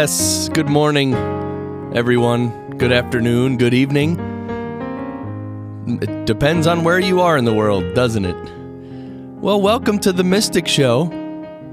Yes, 0.00 0.48
good 0.48 0.70
morning, 0.70 1.12
everyone. 1.94 2.70
Good 2.78 2.90
afternoon, 2.90 3.58
good 3.58 3.74
evening. 3.74 4.18
It 6.00 6.24
depends 6.24 6.66
on 6.66 6.84
where 6.84 6.98
you 6.98 7.20
are 7.20 7.36
in 7.36 7.44
the 7.44 7.52
world, 7.52 7.92
doesn't 7.92 8.24
it? 8.24 8.50
Well, 9.42 9.60
welcome 9.60 9.98
to 9.98 10.10
The 10.10 10.24
Mystic 10.24 10.66
Show. 10.66 11.10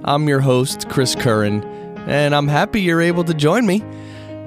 I'm 0.03 0.27
your 0.27 0.41
host, 0.41 0.89
Chris 0.89 1.15
Curran, 1.15 1.63
and 1.99 2.35
I'm 2.35 2.49
happy 2.49 2.81
you're 2.81 2.99
able 2.99 3.23
to 3.23 3.33
join 3.33 3.65
me. 3.65 3.81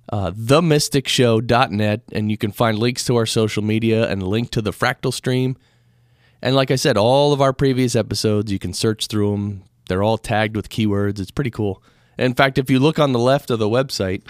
Uh, 0.09 0.31
themysticshow.net, 0.31 2.03
and 2.13 2.31
you 2.31 2.39
can 2.39 2.53
find 2.53 2.79
links 2.79 3.05
to 3.05 3.17
our 3.17 3.27
social 3.27 3.65
media 3.65 4.09
and 4.09 4.23
link 4.23 4.53
to 4.53 4.63
the 4.63 4.71
fractal 4.71 5.13
stream. 5.13 5.57
And 6.41 6.55
like 6.55 6.71
I 6.71 6.77
said, 6.77 6.97
all 6.97 7.33
of 7.33 7.41
our 7.41 7.53
previous 7.53 7.97
episodes, 7.97 8.53
you 8.53 8.61
can 8.61 8.73
search 8.73 9.09
through 9.09 9.33
them. 9.33 9.65
They're 9.89 10.05
all 10.05 10.19
tagged 10.19 10.55
with 10.55 10.69
keywords. 10.69 11.19
It's 11.19 11.33
pretty 11.33 11.51
cool. 11.51 11.83
In 12.19 12.35
fact, 12.35 12.57
if 12.57 12.71
you 12.71 12.79
look 12.79 13.01
on 13.01 13.13
the 13.13 13.19
left 13.19 13.51
of 13.51 13.59
the 13.59 13.69
website, 13.69 14.23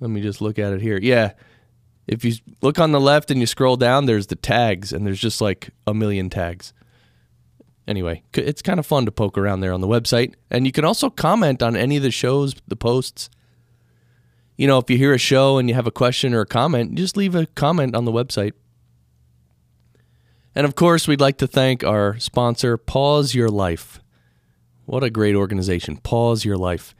let 0.00 0.10
me 0.10 0.20
just 0.20 0.42
look 0.42 0.58
at 0.58 0.72
it 0.72 0.82
here. 0.82 0.98
Yeah, 1.00 1.32
if 2.06 2.24
you 2.24 2.34
look 2.60 2.78
on 2.78 2.92
the 2.92 3.00
left 3.00 3.30
and 3.30 3.40
you 3.40 3.46
scroll 3.46 3.76
down, 3.76 4.06
there's 4.06 4.26
the 4.26 4.36
tags, 4.36 4.92
and 4.92 5.06
there's 5.06 5.20
just 5.20 5.40
like 5.40 5.70
a 5.86 5.94
million 5.94 6.30
tags. 6.30 6.72
Anyway, 7.86 8.22
it's 8.32 8.62
kind 8.62 8.80
of 8.80 8.86
fun 8.86 9.04
to 9.04 9.12
poke 9.12 9.36
around 9.36 9.60
there 9.60 9.72
on 9.72 9.80
the 9.80 9.86
website. 9.86 10.34
And 10.50 10.64
you 10.64 10.72
can 10.72 10.84
also 10.84 11.10
comment 11.10 11.62
on 11.62 11.76
any 11.76 11.98
of 11.98 12.02
the 12.02 12.10
shows, 12.10 12.54
the 12.66 12.76
posts. 12.76 13.28
You 14.56 14.66
know, 14.66 14.78
if 14.78 14.88
you 14.88 14.96
hear 14.96 15.12
a 15.12 15.18
show 15.18 15.58
and 15.58 15.68
you 15.68 15.74
have 15.74 15.86
a 15.86 15.90
question 15.90 16.32
or 16.32 16.40
a 16.40 16.46
comment, 16.46 16.94
just 16.94 17.16
leave 17.16 17.34
a 17.34 17.46
comment 17.46 17.94
on 17.94 18.06
the 18.06 18.12
website. 18.12 18.52
And 20.54 20.64
of 20.64 20.76
course, 20.76 21.08
we'd 21.08 21.20
like 21.20 21.36
to 21.38 21.46
thank 21.46 21.84
our 21.84 22.18
sponsor, 22.18 22.78
Pause 22.78 23.34
Your 23.34 23.48
Life. 23.48 24.00
What 24.86 25.02
a 25.02 25.10
great 25.10 25.34
organization, 25.34 25.96
Pause 25.98 26.44
Your 26.44 26.56
Life. 26.56 26.94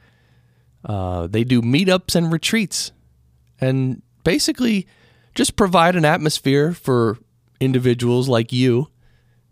Uh, 0.83 1.25
they 1.27 1.43
do 1.43 1.61
meetups 1.61 2.15
and 2.15 2.31
retreats. 2.31 2.91
And 3.59 4.01
basically 4.25 4.85
just 5.33 5.55
provide 5.55 5.95
an 5.95 6.03
atmosphere 6.03 6.73
for 6.73 7.17
individuals 7.61 8.27
like 8.27 8.51
you 8.51 8.89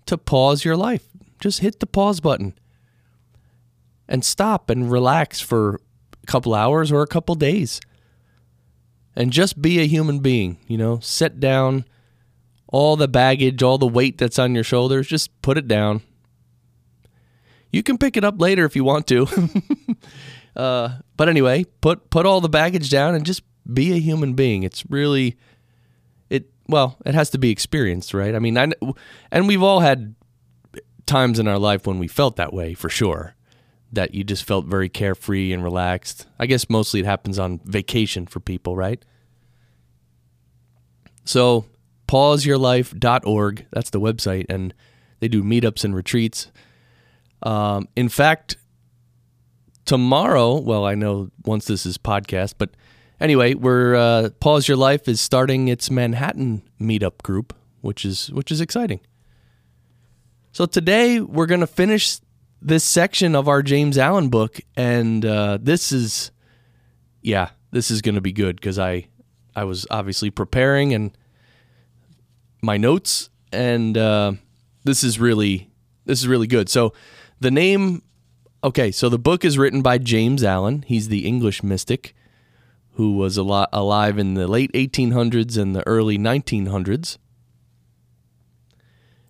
to 0.08 0.18
pause 0.18 0.66
your 0.66 0.76
life. 0.76 1.08
Just 1.40 1.60
hit 1.60 1.80
the 1.80 1.88
pause 1.88 2.20
button 2.20 2.54
and 4.10 4.26
stop 4.26 4.70
and 4.70 4.92
relax 4.92 5.40
for 5.40 5.80
a 6.22 6.26
couple 6.26 6.54
hours 6.54 6.92
or 6.92 7.02
a 7.02 7.08
couple 7.08 7.36
days. 7.36 7.80
And 9.16 9.32
just 9.32 9.62
be 9.62 9.80
a 9.80 9.88
human 9.88 10.20
being, 10.20 10.58
you 10.68 10.78
know, 10.78 11.00
set 11.00 11.40
down 11.40 11.86
all 12.68 12.96
the 12.96 13.08
baggage, 13.08 13.62
all 13.62 13.78
the 13.78 13.88
weight 13.88 14.18
that's 14.18 14.40
on 14.40 14.56
your 14.56 14.64
shoulders, 14.64 15.08
just 15.08 15.30
put 15.44 15.58
it 15.58 15.68
down. 15.68 16.02
You 17.72 17.84
can 17.84 17.98
pick 17.98 18.18
it 18.18 18.24
up 18.24 18.42
later 18.42 18.66
if 18.66 18.76
you 18.76 18.84
want 18.84 19.06
to. 19.08 19.28
uh, 20.56 20.98
but 21.16 21.30
anyway, 21.30 21.66
put 21.82 22.10
put 22.10 22.26
all 22.26 22.42
the 22.42 22.50
baggage 22.50 22.90
down 22.90 23.14
and 23.14 23.26
just 23.26 23.44
be 23.72 23.94
a 23.94 24.00
human 24.00 24.34
being. 24.34 24.64
It's 24.64 24.84
really 24.90 25.38
it 26.30 26.50
well, 26.68 26.98
it 27.06 27.14
has 27.14 27.30
to 27.32 27.38
be 27.38 27.52
experienced, 27.52 28.14
right? 28.14 28.36
I 28.36 28.40
mean, 28.40 28.58
I, 28.58 28.72
and 29.32 29.48
we've 29.48 29.64
all 29.64 29.80
had 29.80 30.16
times 31.06 31.40
in 31.40 31.48
our 31.48 31.60
life 31.60 31.86
when 31.86 32.00
we 32.00 32.08
felt 32.08 32.36
that 32.38 32.54
way 32.54 32.74
for 32.74 32.90
sure. 32.90 33.36
That 33.92 34.16
you 34.16 34.24
just 34.24 34.44
felt 34.44 34.66
very 34.66 34.90
carefree 34.90 35.54
and 35.54 35.64
relaxed. 35.64 36.26
I 36.40 36.48
guess 36.48 36.68
mostly 36.68 37.02
it 37.02 37.06
happens 37.06 37.38
on 37.38 37.60
vacation 37.64 38.26
for 38.26 38.40
people, 38.40 38.76
right? 38.76 39.04
So, 41.26 41.66
pauseyourlife.org, 42.08 43.68
that's 43.72 43.92
the 43.92 44.00
website, 44.00 44.48
and 44.50 44.74
they 45.20 45.28
do 45.28 45.44
meetups 45.44 45.84
and 45.86 45.96
retreats. 45.96 46.52
Um, 47.44 47.88
in 47.96 48.10
fact, 48.10 48.58
tomorrow, 49.86 50.60
well, 50.60 50.86
I 50.86 50.96
know 50.96 51.30
once 51.46 51.66
this 51.66 51.86
is 51.86 51.98
podcast, 51.98 52.56
but 52.58 52.72
Anyway, 53.24 53.54
we're 53.54 53.96
uh, 53.96 54.30
Pause 54.42 54.68
Your 54.68 54.78
Life 54.78 55.08
is 55.08 55.22
starting 55.22 55.70
its 55.70 55.90
Manhattan 55.90 56.62
meetup 56.78 57.24
group, 57.24 57.54
which 57.80 58.04
is 58.04 58.30
which 58.34 58.52
is 58.52 58.60
exciting. 58.60 59.00
So 60.52 60.66
today 60.66 61.22
we're 61.22 61.46
going 61.46 61.62
to 61.62 61.68
finish 61.68 62.18
this 62.62 62.84
section 62.84 63.34
of 63.34 63.48
our 63.48 63.64
James 63.64 63.98
Allen 63.98 64.28
book, 64.28 64.60
and 64.76 65.26
uh, 65.26 65.58
this 65.62 65.94
is, 65.94 66.32
yeah, 67.22 67.52
this 67.72 67.90
is 67.90 68.02
going 68.02 68.16
to 68.16 68.22
be 68.22 68.34
good 68.34 68.58
because 68.58 68.78
I 68.78 69.08
I 69.56 69.64
was 69.64 69.88
obviously 69.90 70.30
preparing 70.30 70.94
and 70.94 71.18
my 72.62 72.76
notes, 72.76 73.30
and 73.54 73.98
uh, 73.98 74.34
this 74.84 75.02
is 75.02 75.18
really 75.18 75.72
this 76.04 76.20
is 76.20 76.28
really 76.28 76.48
good. 76.48 76.68
So 76.68 76.92
the 77.40 77.52
name, 77.52 78.02
okay, 78.66 78.92
so 78.92 79.08
the 79.08 79.18
book 79.18 79.46
is 79.46 79.58
written 79.58 79.82
by 79.82 79.98
James 79.98 80.44
Allen. 80.44 80.84
He's 80.86 81.08
the 81.08 81.26
English 81.26 81.64
mystic 81.64 82.14
who 82.94 83.16
was 83.16 83.38
al- 83.38 83.68
alive 83.74 84.18
in 84.18 84.34
the 84.34 84.48
late 84.48 84.72
1800s 84.74 85.58
and 85.58 85.76
the 85.76 85.86
early 85.88 86.18
1900s. 86.18 87.18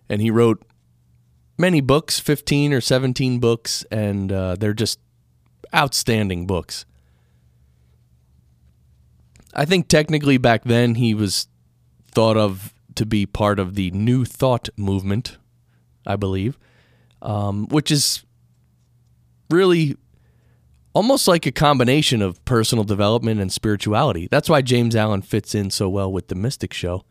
And 0.08 0.20
he 0.20 0.30
wrote 0.30 0.62
many 1.56 1.80
books, 1.80 2.20
15 2.20 2.72
or 2.72 2.80
17 2.80 3.38
books, 3.38 3.84
and 3.90 4.30
uh, 4.30 4.56
they're 4.56 4.74
just 4.74 5.00
outstanding 5.74 6.46
books. 6.46 6.84
I 9.54 9.64
think 9.64 9.88
technically 9.88 10.36
back 10.36 10.64
then 10.64 10.96
he 10.96 11.14
was 11.14 11.48
thought 12.10 12.36
of 12.36 12.74
to 12.96 13.06
be 13.06 13.26
part 13.26 13.58
of 13.58 13.74
the 13.74 13.90
New 13.92 14.24
Thought 14.24 14.68
movement, 14.76 15.38
I 16.06 16.16
believe, 16.16 16.58
um, 17.22 17.66
which 17.68 17.90
is 17.90 18.24
really 19.50 19.96
almost 20.94 21.26
like 21.28 21.44
a 21.44 21.52
combination 21.52 22.22
of 22.22 22.42
personal 22.44 22.84
development 22.84 23.40
and 23.40 23.52
spirituality. 23.52 24.28
That's 24.30 24.48
why 24.48 24.62
James 24.62 24.96
Allen 24.96 25.22
fits 25.22 25.54
in 25.54 25.70
so 25.70 25.88
well 25.88 26.10
with 26.10 26.28
the 26.28 26.34
Mystic 26.34 26.72
Show. 26.72 27.04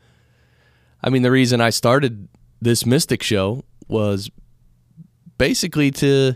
I 1.03 1.09
mean, 1.09 1.21
the 1.21 1.31
reason 1.31 1.59
I 1.59 1.69
started 1.69 2.29
this 2.61 2.85
Mystic 2.85 3.21
Show 3.21 3.63
was 3.87 4.31
basically 5.37 5.91
to 5.91 6.35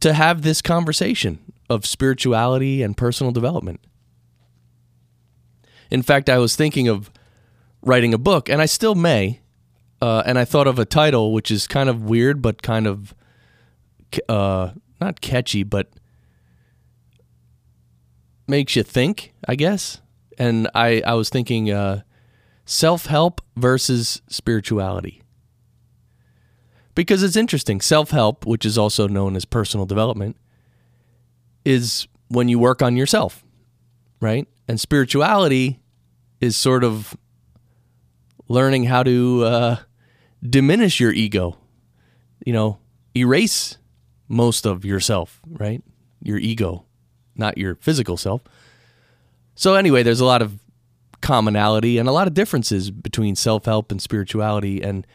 to 0.00 0.12
have 0.12 0.42
this 0.42 0.62
conversation 0.62 1.40
of 1.68 1.84
spirituality 1.84 2.82
and 2.82 2.96
personal 2.96 3.32
development. 3.32 3.80
In 5.90 6.02
fact, 6.02 6.30
I 6.30 6.38
was 6.38 6.54
thinking 6.54 6.88
of 6.88 7.10
writing 7.82 8.14
a 8.14 8.18
book, 8.18 8.48
and 8.48 8.62
I 8.62 8.66
still 8.66 8.94
may. 8.94 9.40
Uh, 10.00 10.22
and 10.24 10.38
I 10.38 10.44
thought 10.44 10.68
of 10.68 10.78
a 10.78 10.84
title 10.84 11.32
which 11.32 11.50
is 11.50 11.66
kind 11.66 11.88
of 11.88 12.04
weird, 12.04 12.40
but 12.40 12.62
kind 12.62 12.86
of 12.86 13.12
uh, 14.28 14.70
not 15.00 15.20
catchy, 15.20 15.64
but 15.64 15.90
makes 18.48 18.76
you 18.76 18.82
think, 18.82 19.34
I 19.46 19.54
guess. 19.54 20.00
And 20.38 20.68
I, 20.74 21.02
I 21.06 21.14
was 21.14 21.28
thinking 21.28 21.70
uh, 21.70 22.02
self 22.64 23.06
help 23.06 23.40
versus 23.56 24.22
spirituality. 24.28 25.22
Because 26.94 27.22
it's 27.22 27.36
interesting. 27.36 27.80
Self 27.80 28.10
help, 28.10 28.46
which 28.46 28.64
is 28.64 28.76
also 28.76 29.06
known 29.06 29.36
as 29.36 29.44
personal 29.44 29.86
development, 29.86 30.36
is 31.64 32.08
when 32.28 32.48
you 32.48 32.58
work 32.58 32.82
on 32.82 32.96
yourself, 32.96 33.44
right? 34.20 34.48
And 34.66 34.80
spirituality 34.80 35.80
is 36.40 36.56
sort 36.56 36.84
of 36.84 37.16
learning 38.48 38.84
how 38.84 39.02
to 39.02 39.44
uh, 39.44 39.76
diminish 40.42 41.00
your 41.00 41.12
ego, 41.12 41.56
you 42.44 42.52
know, 42.52 42.78
erase 43.16 43.78
most 44.28 44.66
of 44.66 44.84
yourself, 44.84 45.40
right? 45.46 45.82
Your 46.22 46.38
ego, 46.38 46.84
not 47.38 47.58
your 47.58 47.76
physical 47.76 48.16
self. 48.16 48.42
So, 49.54 49.74
anyway, 49.74 50.02
there's 50.02 50.20
a 50.20 50.24
lot 50.24 50.42
of 50.42 50.58
commonality 51.20 51.98
and 51.98 52.08
a 52.08 52.12
lot 52.12 52.28
of 52.28 52.34
differences 52.34 52.90
between 52.90 53.34
self 53.36 53.64
help 53.64 53.90
and 53.90 54.00
spirituality. 54.00 54.82
And 54.82 55.06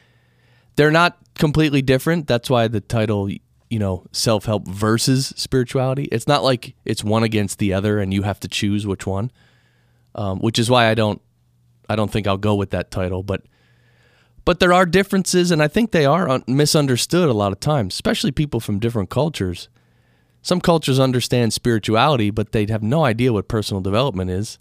they're 0.76 0.92
not 0.92 1.18
completely 1.36 1.82
different. 1.82 2.28
That's 2.28 2.50
why 2.50 2.68
the 2.68 2.82
title, 2.82 3.30
you 3.30 3.80
know, 3.80 4.06
self 4.12 4.46
help 4.46 4.68
versus 4.68 5.34
spirituality. 5.36 6.06
It's 6.06 6.28
not 6.28 6.44
like 6.44 6.76
it's 6.86 7.04
one 7.04 7.24
against 7.24 7.60
the 7.60 7.74
other 7.74 8.00
and 8.00 8.14
you 8.14 8.24
have 8.24 8.40
to 8.42 8.48
choose 8.48 8.86
which 8.86 9.06
one. 9.06 9.32
Um, 10.16 10.40
which 10.40 10.60
is 10.60 10.70
why 10.70 10.90
I 10.90 10.94
don't 10.94 11.20
I 11.90 11.96
don't 11.96 12.12
think 12.12 12.28
I'll 12.28 12.38
go 12.38 12.54
with 12.54 12.70
that 12.70 12.92
title, 12.92 13.24
but 13.24 13.44
but 14.46 14.60
there 14.60 14.74
are 14.74 14.86
differences, 14.86 15.52
and 15.52 15.62
I 15.62 15.68
think 15.68 15.92
they 15.92 16.06
are 16.06 16.42
misunderstood 16.48 17.30
a 17.30 17.34
lot 17.34 17.52
of 17.52 17.60
times, 17.60 17.94
especially 17.94 18.32
people 18.32 18.60
from 18.60 18.80
different 18.80 19.10
cultures. 19.10 19.70
Some 20.44 20.60
cultures 20.60 21.00
understand 21.00 21.54
spirituality, 21.54 22.30
but 22.30 22.52
they'd 22.52 22.70
have 22.70 22.84
no 22.84 23.06
idea 23.06 23.32
what 23.32 23.48
personal 23.48 23.82
development 23.82 24.30
is, 24.30 24.60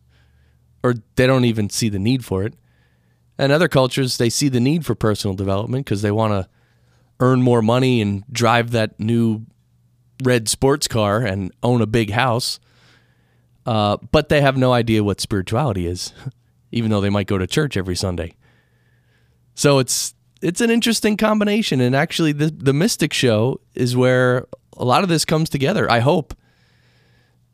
or 0.82 0.94
they 1.17 1.26
don't 1.26 1.44
even 1.44 1.69
see 1.69 1.88
the 1.88 1.99
need 1.99 2.25
for 2.25 2.44
it. 2.44 2.55
And 3.37 3.50
other 3.50 3.67
cultures, 3.67 4.17
they 4.17 4.31
see 4.31 4.49
the 4.49 4.61
need 4.61 4.87
for 4.87 4.94
personal 4.94 5.34
development 5.34 5.84
because 5.84 6.00
they 6.00 6.12
want 6.12 6.32
to 6.32 6.49
earn 7.19 7.43
more 7.43 7.62
money 7.62 8.00
and 8.00 8.25
drive 8.31 8.70
that 8.70 8.99
new 9.00 9.44
red 10.23 10.49
sports 10.49 10.87
car 10.87 11.19
and 11.19 11.52
own 11.64 11.82
a 11.82 11.87
big 11.87 12.11
house. 12.11 12.61
Uh, 13.67 13.96
but 14.12 14.29
they 14.29 14.40
have 14.40 14.56
no 14.56 14.73
idea 14.73 15.02
what 15.02 15.20
spirituality 15.20 15.88
is, 15.88 16.12
even 16.70 16.93
though 16.93 17.00
they 17.00 17.11
might 17.11 17.26
go 17.26 17.38
to 17.38 17.46
church 17.49 17.76
every 17.76 17.96
Sunday. 17.96 18.34
So 19.55 19.81
it's 19.81 20.14
it's 20.40 20.61
an 20.61 20.70
interesting 20.70 21.17
combination, 21.17 21.81
and 21.81 21.94
actually, 21.94 22.32
the 22.32 22.46
the 22.46 22.73
Mystic 22.73 23.12
Show 23.12 23.61
is 23.75 23.96
where 23.96 24.46
a 24.77 24.85
lot 24.85 25.03
of 25.03 25.09
this 25.09 25.25
comes 25.25 25.51
together. 25.51 25.91
I 25.91 26.01
hope, 26.01 26.35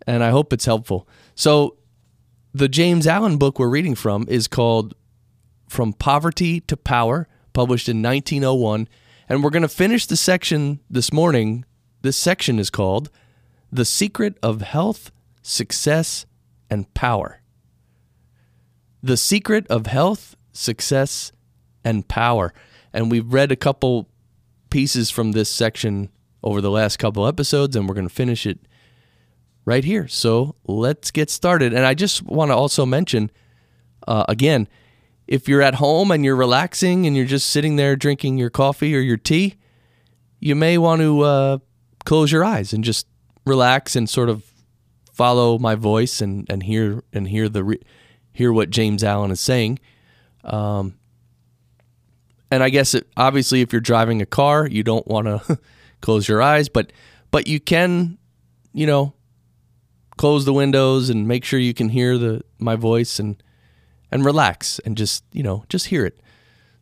and 0.06 0.22
I 0.22 0.30
hope 0.30 0.52
it's 0.52 0.64
helpful. 0.64 1.08
So, 1.34 1.76
the 2.54 2.68
James 2.68 3.06
Allen 3.06 3.36
book 3.36 3.58
we're 3.58 3.68
reading 3.68 3.94
from 3.94 4.26
is 4.28 4.48
called 4.48 4.94
"From 5.68 5.92
Poverty 5.92 6.60
to 6.60 6.76
Power," 6.76 7.28
published 7.52 7.88
in 7.88 8.02
1901, 8.02 8.88
and 9.28 9.42
we're 9.42 9.50
going 9.50 9.62
to 9.62 9.68
finish 9.68 10.06
the 10.06 10.16
section 10.16 10.80
this 10.88 11.12
morning. 11.12 11.64
This 12.02 12.16
section 12.16 12.58
is 12.58 12.70
called 12.70 13.10
"The 13.70 13.84
Secret 13.84 14.38
of 14.42 14.62
Health, 14.62 15.10
Success, 15.42 16.26
and 16.70 16.92
Power." 16.94 17.40
The 19.00 19.16
secret 19.16 19.64
of 19.68 19.86
health, 19.86 20.34
success, 20.52 21.30
and 21.84 22.08
power. 22.08 22.52
And 22.92 23.12
we've 23.12 23.32
read 23.32 23.52
a 23.52 23.56
couple 23.56 24.08
pieces 24.70 25.08
from 25.08 25.32
this 25.32 25.48
section 25.48 26.10
over 26.42 26.60
the 26.60 26.70
last 26.70 26.98
couple 26.98 27.26
episodes, 27.26 27.74
and 27.76 27.88
we're 27.88 27.94
going 27.94 28.08
to 28.08 28.14
finish 28.14 28.46
it 28.46 28.58
right 29.64 29.84
here. 29.84 30.08
So 30.08 30.54
let's 30.66 31.10
get 31.10 31.30
started. 31.30 31.72
And 31.72 31.84
I 31.84 31.94
just 31.94 32.22
want 32.22 32.50
to 32.50 32.54
also 32.54 32.86
mention 32.86 33.30
uh, 34.08 34.24
again, 34.26 34.66
if 35.26 35.46
you're 35.46 35.60
at 35.60 35.74
home 35.74 36.10
and 36.10 36.24
you're 36.24 36.34
relaxing 36.34 37.06
and 37.06 37.14
you're 37.14 37.26
just 37.26 37.50
sitting 37.50 37.76
there 37.76 37.94
drinking 37.94 38.38
your 38.38 38.48
coffee 38.48 38.96
or 38.96 39.00
your 39.00 39.18
tea, 39.18 39.56
you 40.40 40.54
may 40.54 40.78
want 40.78 41.02
to 41.02 41.20
uh, 41.20 41.58
close 42.06 42.32
your 42.32 42.42
eyes 42.42 42.72
and 42.72 42.82
just 42.82 43.06
relax 43.44 43.94
and 43.94 44.08
sort 44.08 44.30
of 44.30 44.44
follow 45.12 45.58
my 45.58 45.74
voice 45.74 46.22
and, 46.22 46.46
and 46.48 46.62
hear 46.62 47.02
and 47.12 47.28
hear 47.28 47.48
the 47.50 47.62
re- 47.64 47.82
hear 48.32 48.50
what 48.50 48.70
James 48.70 49.04
Allen 49.04 49.30
is 49.30 49.40
saying. 49.40 49.78
Um, 50.42 50.94
and 52.50 52.62
I 52.62 52.70
guess 52.70 52.94
it, 52.94 53.06
obviously 53.14 53.60
if 53.60 53.72
you're 53.72 53.80
driving 53.82 54.22
a 54.22 54.26
car, 54.26 54.66
you 54.66 54.82
don't 54.82 55.06
want 55.06 55.26
to 55.26 55.58
close 56.00 56.28
your 56.28 56.42
eyes, 56.42 56.68
but 56.68 56.92
but 57.30 57.46
you 57.46 57.60
can, 57.60 58.18
you 58.72 58.86
know, 58.86 59.14
close 60.16 60.44
the 60.44 60.52
windows 60.52 61.10
and 61.10 61.28
make 61.28 61.44
sure 61.44 61.58
you 61.58 61.74
can 61.74 61.88
hear 61.88 62.18
the 62.18 62.42
my 62.58 62.76
voice 62.76 63.18
and 63.18 63.42
and 64.10 64.24
relax 64.24 64.78
and 64.80 64.96
just, 64.96 65.24
you 65.32 65.42
know, 65.42 65.64
just 65.68 65.86
hear 65.86 66.04
it. 66.06 66.20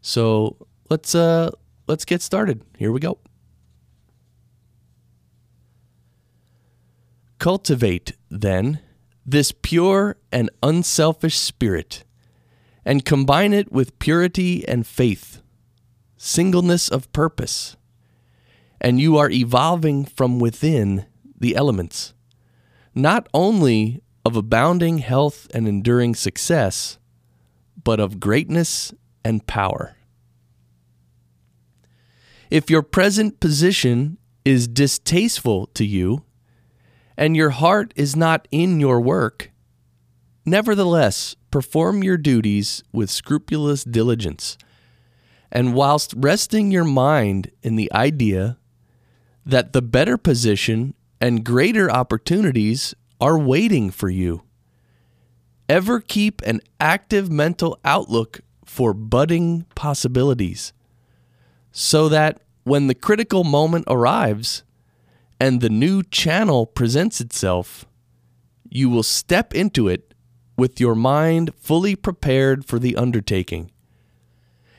So, 0.01 0.57
let's 0.89 1.15
uh 1.15 1.51
let's 1.89 2.05
get 2.05 2.23
started. 2.23 2.63
Here 2.79 2.93
we 2.93 3.01
go. 3.01 3.19
Cultivate 7.39 8.13
then 8.31 8.81
this 9.25 9.53
pure 9.53 10.17
and 10.31 10.49
unselfish 10.63 11.37
spirit 11.37 12.05
and 12.85 13.05
combine 13.05 13.53
it 13.53 13.73
with 13.73 13.99
purity 13.99 14.67
and 14.67 14.87
faith 14.87 15.43
singleness 16.17 16.89
of 16.89 17.13
purpose, 17.13 17.77
and 18.81 19.00
you 19.00 19.17
are 19.17 19.31
evolving 19.31 20.05
from 20.05 20.38
within 20.38 21.06
the 21.38 21.56
elements, 21.56 22.14
not 22.94 23.29
only 23.34 24.03
of 24.24 24.36
abounding 24.36 24.98
health 24.98 25.46
and 25.55 25.69
enduring 25.69 26.15
success, 26.15 26.98
but 27.82 28.01
of 28.01 28.20
greatness 28.20 28.93
and 29.24 29.46
power. 29.46 29.96
If 32.51 32.70
your 32.70 32.82
present 32.82 33.41
position 33.41 34.19
is 34.44 34.69
distasteful 34.69 35.67
to 35.69 35.84
you, 35.84 36.24
and 37.17 37.36
your 37.36 37.51
heart 37.51 37.93
is 37.96 38.15
not 38.15 38.46
in 38.51 38.79
your 38.79 39.01
work, 39.01 39.51
nevertheless 40.44 41.34
perform 41.51 42.05
your 42.05 42.17
duties 42.17 42.84
with 42.93 43.10
scrupulous 43.10 43.82
diligence 43.82 44.58
and 45.51 45.74
whilst 45.74 46.12
resting 46.17 46.70
your 46.70 46.84
mind 46.84 47.51
in 47.62 47.77
the 47.77 47.93
idea 47.93 48.58
that 49.46 49.72
the 49.72 49.81
better 49.81 50.19
position 50.19 50.93
and 51.20 51.44
greater 51.44 51.91
opportunities 51.91 52.94
are 53.20 53.38
waiting 53.38 53.91
for 53.91 54.10
you. 54.10 54.43
Ever 55.69 56.00
keep 56.00 56.43
an 56.43 56.60
active 56.81 57.31
mental 57.31 57.79
outlook 57.84 58.41
for 58.65 58.93
budding 58.93 59.65
possibilities 59.76 60.72
so 61.70 62.08
that 62.08 62.41
when 62.65 62.88
the 62.88 62.94
critical 62.94 63.44
moment 63.44 63.84
arrives 63.86 64.65
and 65.38 65.60
the 65.60 65.70
new 65.70 66.03
channel 66.03 66.67
presents 66.67 67.20
itself, 67.20 67.86
you 68.69 68.91
will 68.91 69.03
step 69.03 69.55
into 69.55 69.86
it 69.86 70.12
with 70.56 70.81
your 70.81 70.94
mind 70.94 71.53
fully 71.56 71.94
prepared 71.94 72.65
for 72.65 72.79
the 72.79 72.96
undertaking 72.96 73.70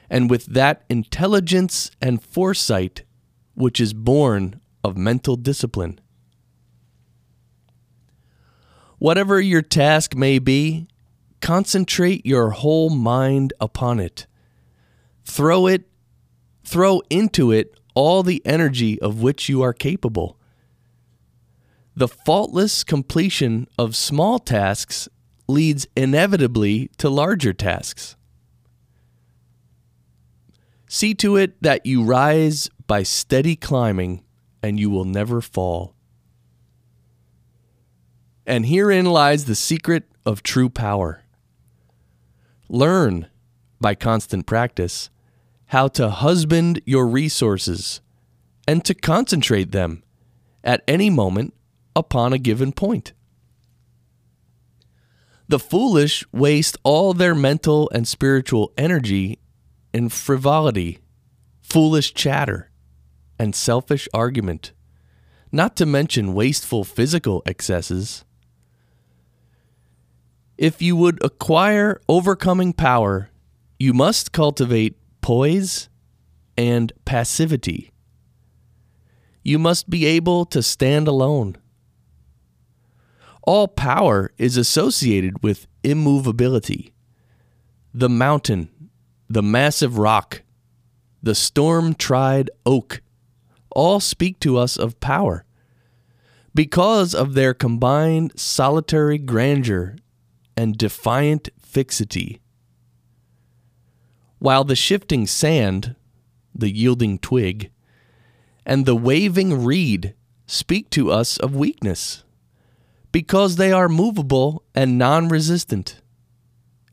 and 0.09 0.29
with 0.29 0.45
that 0.47 0.83
intelligence 0.89 1.91
and 2.01 2.23
foresight 2.23 3.03
which 3.57 3.81
is 3.81 3.91
born 3.91 4.61
of 4.83 4.95
mental 4.95 5.35
discipline. 5.35 5.99
Whatever 8.99 9.41
your 9.41 9.63
task 9.63 10.15
may 10.15 10.37
be, 10.37 10.87
concentrate 11.41 12.23
your 12.23 12.51
whole 12.51 12.91
mind 12.91 13.53
upon 13.59 13.99
it. 13.99 14.27
Throw 15.25 15.65
it, 15.65 15.89
throw 16.63 17.01
into 17.09 17.51
it 17.51 17.79
all 17.95 18.21
the 18.21 18.43
energy 18.45 19.01
of 19.01 19.23
which 19.23 19.49
you 19.49 19.63
are 19.63 19.73
capable. 19.73 20.37
The 21.95 22.07
faultless 22.07 22.83
completion 22.83 23.67
of 23.79 23.95
small 23.95 24.37
tasks 24.37 25.09
leads 25.47 25.87
inevitably 25.95 26.91
to 26.97 27.09
larger 27.09 27.53
tasks. 27.53 28.15
See 30.87 31.15
to 31.15 31.37
it 31.37 31.61
that 31.63 31.87
you 31.87 32.03
rise 32.03 32.69
by 32.87 33.03
steady 33.03 33.55
climbing, 33.55 34.23
and 34.63 34.79
you 34.79 34.89
will 34.89 35.05
never 35.05 35.41
fall. 35.41 35.93
And 38.45 38.65
herein 38.65 39.05
lies 39.05 39.45
the 39.45 39.55
secret 39.55 40.05
of 40.25 40.41
true 40.41 40.69
power. 40.69 41.23
Learn, 42.69 43.27
by 43.79 43.93
constant 43.93 44.45
practice, 44.45 45.09
how 45.67 45.89
to 45.89 46.09
husband 46.09 46.81
your 46.85 47.07
resources 47.07 48.01
and 48.67 48.83
to 48.85 48.93
concentrate 48.93 49.71
them 49.71 50.03
at 50.63 50.83
any 50.87 51.09
moment 51.09 51.53
upon 51.95 52.31
a 52.31 52.37
given 52.37 52.71
point. 52.71 53.13
The 55.49 55.59
foolish 55.59 56.25
waste 56.31 56.77
all 56.83 57.13
their 57.13 57.35
mental 57.35 57.89
and 57.93 58.07
spiritual 58.07 58.73
energy 58.77 59.39
in 59.93 60.09
frivolity, 60.09 60.99
foolish 61.61 62.13
chatter, 62.13 62.69
and 63.39 63.55
selfish 63.55 64.07
argument, 64.13 64.73
not 65.51 65.75
to 65.77 65.85
mention 65.85 66.33
wasteful 66.33 66.83
physical 66.83 67.43
excesses. 67.45 68.25
If 70.57 70.81
you 70.81 70.95
would 70.95 71.23
acquire 71.23 72.01
overcoming 72.09 72.73
power, 72.73 73.29
you 73.79 73.93
must 73.93 74.31
cultivate 74.31 74.97
poise 75.21 75.89
and 76.57 76.91
passivity. 77.05 77.91
You 79.43 79.59
must 79.59 79.89
be 79.89 80.05
able 80.05 80.45
to 80.45 80.63
stand 80.63 81.07
alone 81.07 81.57
all 83.47 83.69
power 83.69 84.29
is 84.37 84.57
associated 84.57 85.41
with 85.41 85.67
immovability. 85.81 86.93
The 87.93 88.09
mountain, 88.09 88.69
the 89.29 89.41
massive 89.41 89.97
rock, 89.97 90.43
the 91.23 91.33
storm 91.33 91.95
tried 91.95 92.51
oak 92.65 93.01
all 93.77 93.99
speak 93.99 94.39
to 94.39 94.57
us 94.57 94.75
of 94.75 94.99
power 94.99 95.45
because 96.55 97.13
of 97.13 97.35
their 97.35 97.53
combined 97.53 98.33
solitary 98.35 99.19
grandeur 99.19 99.95
and 100.57 100.75
defiant 100.75 101.49
fixity. 101.61 102.41
While 104.39 104.63
the 104.63 104.75
shifting 104.75 105.27
sand, 105.27 105.95
the 106.55 106.71
yielding 106.71 107.19
twig, 107.19 107.69
and 108.65 108.87
the 108.87 108.95
waving 108.95 109.63
reed 109.63 110.15
speak 110.47 110.89
to 110.89 111.11
us 111.11 111.37
of 111.37 111.55
weakness 111.55 112.23
because 113.11 113.57
they 113.57 113.71
are 113.71 113.87
movable 113.87 114.63
and 114.73 114.97
non 114.97 115.27
resistant, 115.27 116.01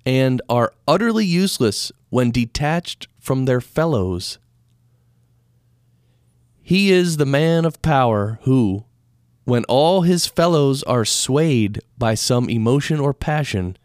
and 0.05 0.43
are 0.51 0.75
utterly 0.87 1.25
useless 1.25 1.91
when 2.11 2.31
detached 2.31 3.09
from 3.19 3.47
their 3.47 3.63
fellows. 3.63 4.39
He 6.67 6.91
is 6.91 7.19
the 7.19 7.27
man 7.27 7.67
of 7.67 7.83
power 7.83 8.39
who, 8.45 8.87
when 9.45 9.65
all 9.65 10.01
his 10.01 10.27
fellows 10.27 10.83
are 10.85 11.05
swayed 11.05 11.79
by 11.99 12.15
some 12.15 12.49
emotion 12.49 12.99
or 12.99 13.13
passion, 13.13 13.77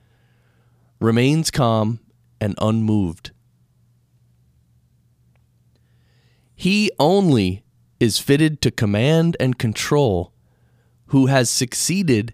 remains 1.01 1.51
calm 1.51 2.00
and 2.39 2.55
unmoved. 2.62 3.31
He 6.55 6.89
only 6.98 7.65
is 8.00 8.17
fitted 8.17 8.62
to 8.62 8.71
command 8.71 9.36
and 9.41 9.59
control 9.59 10.31
who 11.07 11.25
has 11.25 11.50
succeeded 11.50 12.33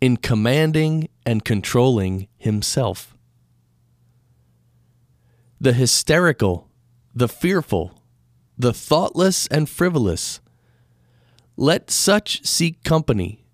in 0.00 0.16
commanding 0.16 1.08
and 1.24 1.44
controlling 1.44 2.26
himself. 2.36 3.16
The 5.60 5.72
hysterical, 5.72 6.68
the 7.14 7.28
fearful, 7.28 8.02
the 8.58 8.72
thoughtless 8.72 9.46
and 9.48 9.68
frivolous, 9.68 10.40
let 11.56 11.90
such 11.90 12.44
seek 12.46 12.82
company, 12.82 13.44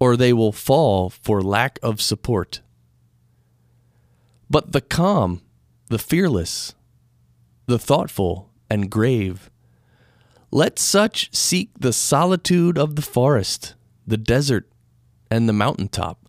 or 0.00 0.16
they 0.16 0.32
will 0.32 0.52
fall 0.52 1.10
for 1.10 1.42
lack 1.42 1.78
of 1.82 2.00
support. 2.00 2.60
But 4.50 4.72
the 4.72 4.80
calm, 4.80 5.42
the 5.88 5.98
fearless, 5.98 6.74
the 7.66 7.78
thoughtful 7.78 8.50
and 8.70 8.90
grave, 8.90 9.50
let 10.50 10.78
such 10.78 11.34
seek 11.34 11.70
the 11.78 11.92
solitude 11.92 12.78
of 12.78 12.96
the 12.96 13.02
forest 13.02 13.74
the 14.08 14.16
desert, 14.16 14.68
and 15.30 15.48
the 15.48 15.52
mountaintop. 15.52 16.28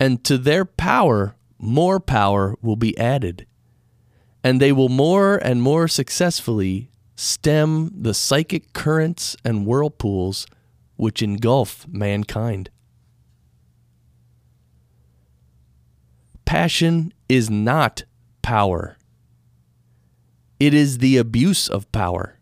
And 0.00 0.22
to 0.24 0.36
their 0.36 0.64
power, 0.64 1.36
more 1.58 2.00
power 2.00 2.56
will 2.60 2.76
be 2.76 2.98
added. 2.98 3.46
And 4.46 4.60
they 4.60 4.70
will 4.70 4.88
more 4.88 5.38
and 5.38 5.60
more 5.60 5.88
successfully 5.88 6.88
stem 7.16 7.90
the 7.92 8.14
psychic 8.14 8.72
currents 8.72 9.36
and 9.44 9.66
whirlpools 9.66 10.46
which 10.94 11.20
engulf 11.20 11.84
mankind. 11.88 12.70
Passion 16.44 17.12
is 17.28 17.50
not 17.50 18.04
power. 18.42 18.96
It 20.60 20.72
is 20.72 20.98
the 20.98 21.16
abuse 21.16 21.68
of 21.68 21.90
power, 21.90 22.38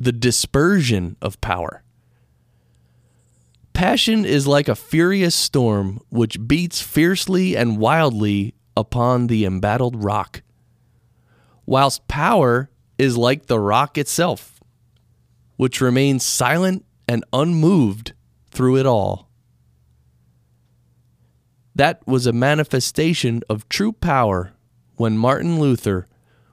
the 0.00 0.12
dispersion 0.12 1.18
of 1.20 1.38
power. 1.42 1.82
Passion 3.74 4.24
is 4.24 4.46
like 4.46 4.68
a 4.68 4.74
furious 4.74 5.34
storm 5.34 6.00
which 6.08 6.48
beats 6.48 6.80
fiercely 6.80 7.58
and 7.58 7.76
wildly 7.76 8.54
upon 8.74 9.26
the 9.26 9.44
embattled 9.44 10.02
rock, 10.02 10.40
whilst 11.70 12.08
power 12.08 12.68
is 12.98 13.16
like 13.16 13.46
the 13.46 13.60
rock 13.60 13.96
itself, 13.96 14.58
which 15.56 15.80
remains 15.80 16.24
silent 16.24 16.84
and 17.06 17.24
unmoved 17.32 18.12
through 18.50 18.76
it 18.76 18.86
all. 18.86 19.30
That 21.72 22.04
was 22.08 22.26
a 22.26 22.32
manifestation 22.32 23.42
of 23.48 23.68
true 23.68 23.92
power 23.92 24.52
when 24.96 25.16
Martin 25.16 25.60
Luther, 25.60 26.08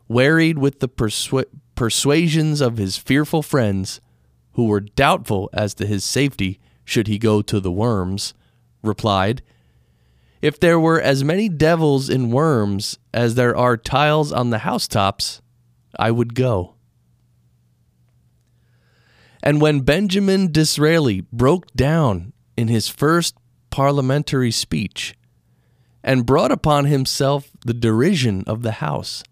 wearied 0.07 0.59
with 0.59 0.81
the 0.81 0.87
persu- 0.87 1.45
persuasions 1.73 2.61
of 2.61 2.77
his 2.77 2.97
fearful 2.97 3.41
friends, 3.41 3.99
who 4.51 4.65
were 4.67 4.81
doubtful 4.81 5.49
as 5.51 5.73
to 5.73 5.87
his 5.87 6.03
safety, 6.03 6.59
should 6.85 7.07
he 7.07 7.17
go 7.17 7.41
to 7.41 7.59
the 7.59 7.71
Worms, 7.71 8.35
replied, 8.83 9.41
If 10.41 10.59
there 10.59 10.79
were 10.79 11.01
as 11.01 11.23
many 11.23 11.49
devils 11.49 12.09
in 12.09 12.31
Worms 12.31 12.97
as 13.13 13.35
there 13.35 13.55
are 13.55 13.75
tiles 13.75 14.31
on 14.31 14.51
the 14.51 14.59
housetops, 14.59 15.41
I 15.97 16.11
would 16.11 16.35
go. 16.35 16.75
And 19.41 19.61
when 19.61 19.81
Benjamin 19.81 20.51
Disraeli 20.51 21.21
broke 21.31 21.71
down 21.73 22.33
in 22.55 22.67
his 22.67 22.87
first 22.87 23.35
parliamentary 23.69 24.51
speech 24.51 25.15
and 26.03 26.25
brought 26.25 26.51
upon 26.51 26.85
himself 26.85 27.49
the 27.65 27.73
derision 27.73 28.43
of 28.45 28.61
the 28.61 28.73
House, 28.73 29.23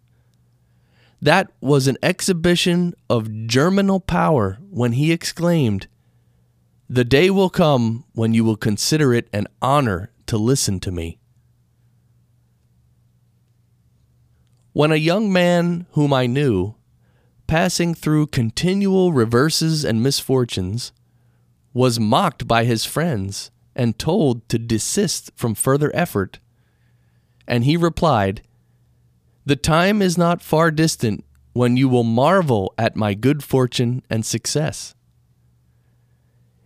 that 1.22 1.52
was 1.60 1.88
an 1.88 1.98
exhibition 2.02 2.94
of 3.10 3.48
germinal 3.48 4.00
power 4.00 4.60
when 4.70 4.94
he 4.94 5.12
exclaimed, 5.12 5.88
the 6.90 7.04
day 7.04 7.30
will 7.30 7.50
come 7.50 8.06
when 8.14 8.34
you 8.34 8.44
will 8.44 8.58
consider 8.58 9.14
it 9.14 9.28
an 9.34 9.48
honor 9.62 10.12
to 10.28 10.38
listen 10.38 10.80
to 10.82 10.92
me. 10.92 11.20
When 14.74 14.92
a 14.92 14.98
young 14.98 15.32
man 15.32 15.88
whom 15.92 16.14
I 16.14 16.26
knew, 16.26 16.76
passing 17.48 17.94
through 17.94 18.28
continual 18.28 19.14
reverses 19.14 19.86
and 19.86 20.04
misfortunes, 20.04 20.92
was 21.74 22.00
mocked 22.00 22.48
by 22.48 22.66
his 22.66 22.86
friends 22.86 23.52
and 23.76 24.00
told 24.00 24.48
to 24.50 24.58
desist 24.58 25.32
from 25.36 25.56
further 25.56 25.92
effort, 25.94 26.40
and 27.48 27.64
he 27.64 27.78
replied, 27.78 28.42
The 29.46 29.56
time 29.56 30.02
is 30.02 30.18
not 30.18 30.42
far 30.42 30.72
distant 30.72 31.24
when 31.54 31.78
you 31.78 31.88
will 31.88 32.04
marvel 32.04 32.74
at 32.78 32.96
my 32.96 33.14
good 33.14 33.44
fortune 33.44 34.04
and 34.10 34.26
success. 34.26 34.96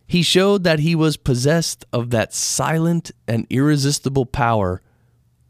He 0.10 0.24
showed 0.24 0.64
that 0.64 0.80
he 0.80 0.96
was 0.96 1.18
possessed 1.18 1.86
of 1.94 2.10
that 2.10 2.34
silent 2.34 3.12
and 3.28 3.46
irresistible 3.52 4.26
power 4.26 4.82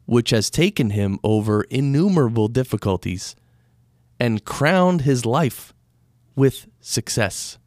which 0.05 0.31
has 0.31 0.49
taken 0.49 0.89
him 0.89 1.17
over 1.23 1.61
innumerable 1.69 2.49
difficulties 2.49 3.37
and 4.19 4.43
crowned 4.43 5.01
his 5.01 5.25
life 5.25 5.73
with 6.35 6.67
success. 6.81 7.57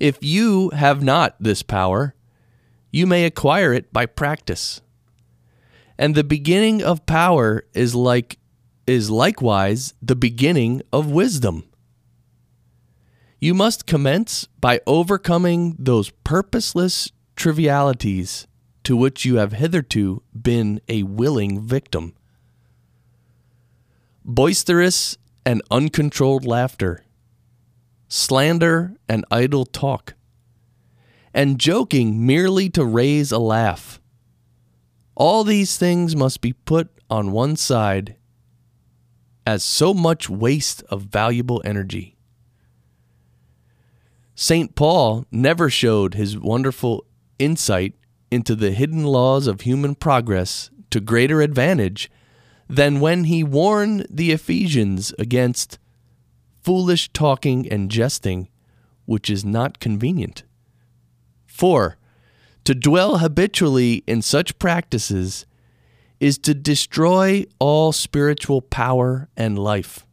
If 0.00 0.24
you 0.24 0.70
have 0.70 1.00
not 1.00 1.36
this 1.38 1.62
power, 1.62 2.16
you 2.90 3.06
may 3.06 3.24
acquire 3.24 3.72
it 3.72 3.92
by 3.92 4.06
practice. 4.06 4.80
And 5.96 6.16
the 6.16 6.24
beginning 6.24 6.82
of 6.82 7.06
power 7.06 7.64
is 7.74 7.94
like 7.94 8.40
is 8.88 9.08
likewise 9.08 9.94
the 10.02 10.16
beginning 10.16 10.82
of 10.92 11.12
wisdom. 11.12 11.62
You 13.42 13.54
must 13.54 13.86
commence 13.86 14.46
by 14.60 14.80
overcoming 14.86 15.74
those 15.76 16.10
purposeless 16.22 17.10
trivialities 17.34 18.46
to 18.84 18.96
which 18.96 19.24
you 19.24 19.38
have 19.38 19.54
hitherto 19.54 20.22
been 20.32 20.80
a 20.88 21.02
willing 21.02 21.60
victim. 21.60 22.14
Boisterous 24.24 25.18
and 25.44 25.60
uncontrolled 25.72 26.44
laughter, 26.44 27.04
slander 28.06 28.94
and 29.08 29.24
idle 29.28 29.66
talk, 29.66 30.14
and 31.34 31.58
joking 31.58 32.24
merely 32.24 32.70
to 32.70 32.84
raise 32.84 33.32
a 33.32 33.40
laugh. 33.40 34.00
All 35.16 35.42
these 35.42 35.76
things 35.76 36.14
must 36.14 36.42
be 36.42 36.52
put 36.52 36.90
on 37.10 37.32
one 37.32 37.56
side 37.56 38.14
as 39.44 39.64
so 39.64 39.92
much 39.92 40.30
waste 40.30 40.84
of 40.84 41.02
valuable 41.02 41.60
energy. 41.64 42.11
St. 44.42 44.74
Paul 44.74 45.24
never 45.30 45.70
showed 45.70 46.14
his 46.14 46.36
wonderful 46.36 47.04
insight 47.38 47.94
into 48.28 48.56
the 48.56 48.72
hidden 48.72 49.04
laws 49.04 49.46
of 49.46 49.60
human 49.60 49.94
progress 49.94 50.68
to 50.90 50.98
greater 50.98 51.40
advantage 51.40 52.10
than 52.68 52.98
when 52.98 53.22
he 53.22 53.44
warned 53.44 54.04
the 54.10 54.32
Ephesians 54.32 55.14
against 55.16 55.78
foolish 56.60 57.08
talking 57.12 57.70
and 57.70 57.88
jesting, 57.88 58.48
which 59.04 59.30
is 59.30 59.44
not 59.44 59.78
convenient. 59.78 60.42
4. 61.46 61.96
To 62.64 62.74
dwell 62.74 63.18
habitually 63.18 64.02
in 64.08 64.22
such 64.22 64.58
practices 64.58 65.46
is 66.18 66.36
to 66.38 66.52
destroy 66.52 67.44
all 67.60 67.92
spiritual 67.92 68.60
power 68.60 69.28
and 69.36 69.56
life. 69.56 70.04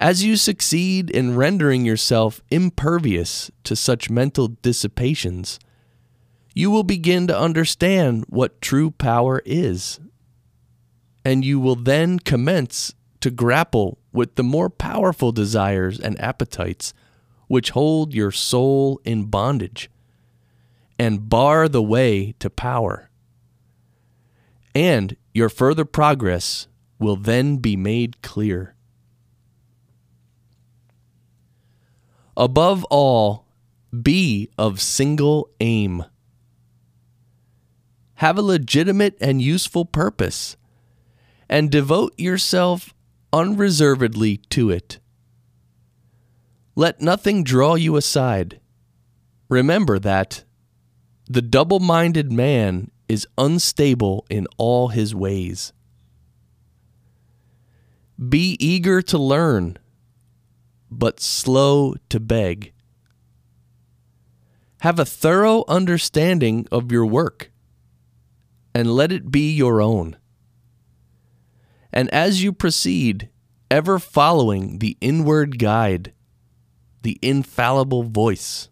As 0.00 0.24
you 0.24 0.36
succeed 0.36 1.10
in 1.10 1.36
rendering 1.36 1.84
yourself 1.84 2.40
impervious 2.50 3.50
to 3.64 3.76
such 3.76 4.08
mental 4.08 4.48
dissipations, 4.48 5.60
you 6.54 6.70
will 6.70 6.84
begin 6.84 7.26
to 7.26 7.38
understand 7.38 8.24
what 8.28 8.62
true 8.62 8.92
power 8.92 9.42
is. 9.44 10.00
And 11.22 11.44
you 11.44 11.60
will 11.60 11.76
then 11.76 12.18
commence 12.18 12.94
to 13.20 13.30
grapple 13.30 13.98
with 14.10 14.36
the 14.36 14.42
more 14.42 14.70
powerful 14.70 15.32
desires 15.32 16.00
and 16.00 16.18
appetites 16.18 16.94
which 17.46 17.70
hold 17.70 18.14
your 18.14 18.32
soul 18.32 19.02
in 19.04 19.24
bondage 19.24 19.90
and 20.98 21.28
bar 21.28 21.68
the 21.68 21.82
way 21.82 22.34
to 22.38 22.48
power. 22.48 23.10
And 24.74 25.14
your 25.34 25.50
further 25.50 25.84
progress 25.84 26.68
will 26.98 27.16
then 27.16 27.58
be 27.58 27.76
made 27.76 28.22
clear. 28.22 28.74
Above 32.40 32.84
all, 32.84 33.44
be 34.02 34.48
of 34.56 34.80
single 34.80 35.50
aim. 35.60 36.02
Have 38.14 38.38
a 38.38 38.42
legitimate 38.42 39.14
and 39.20 39.42
useful 39.42 39.84
purpose, 39.84 40.56
and 41.50 41.70
devote 41.70 42.14
yourself 42.18 42.94
unreservedly 43.30 44.38
to 44.48 44.70
it. 44.70 45.00
Let 46.74 47.02
nothing 47.02 47.44
draw 47.44 47.74
you 47.74 47.96
aside. 47.96 48.58
Remember 49.50 49.98
that 49.98 50.44
the 51.28 51.42
double 51.42 51.78
minded 51.78 52.32
man 52.32 52.90
is 53.06 53.26
unstable 53.36 54.24
in 54.30 54.46
all 54.56 54.88
his 54.88 55.14
ways. 55.14 55.74
Be 58.18 58.56
eager 58.58 59.02
to 59.02 59.18
learn, 59.18 59.76
but 60.90 61.20
slow 61.20 61.94
to 62.08 62.20
beg. 62.20 62.72
Have 64.80 64.98
a 64.98 65.04
thorough 65.04 65.64
understanding 65.68 66.66
of 66.72 66.90
your 66.90 67.06
work, 67.06 67.50
and 68.74 68.94
let 68.94 69.12
it 69.12 69.30
be 69.30 69.52
your 69.52 69.82
own 69.82 70.16
and 71.92 72.08
as 72.10 72.42
you 72.42 72.52
proceed, 72.52 73.28
ever 73.70 73.98
following 73.98 74.78
the 74.78 74.96
inward 75.00 75.58
guide, 75.58 76.12
the 77.02 77.18
infallible 77.22 78.04
voice, 78.04 78.68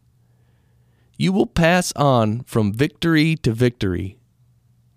you 1.17 1.33
will 1.33 1.47
pass 1.47 1.92
on 1.97 2.42
from 2.45 2.73
victory 2.73 3.35
to 3.37 3.53
victory 3.53 4.19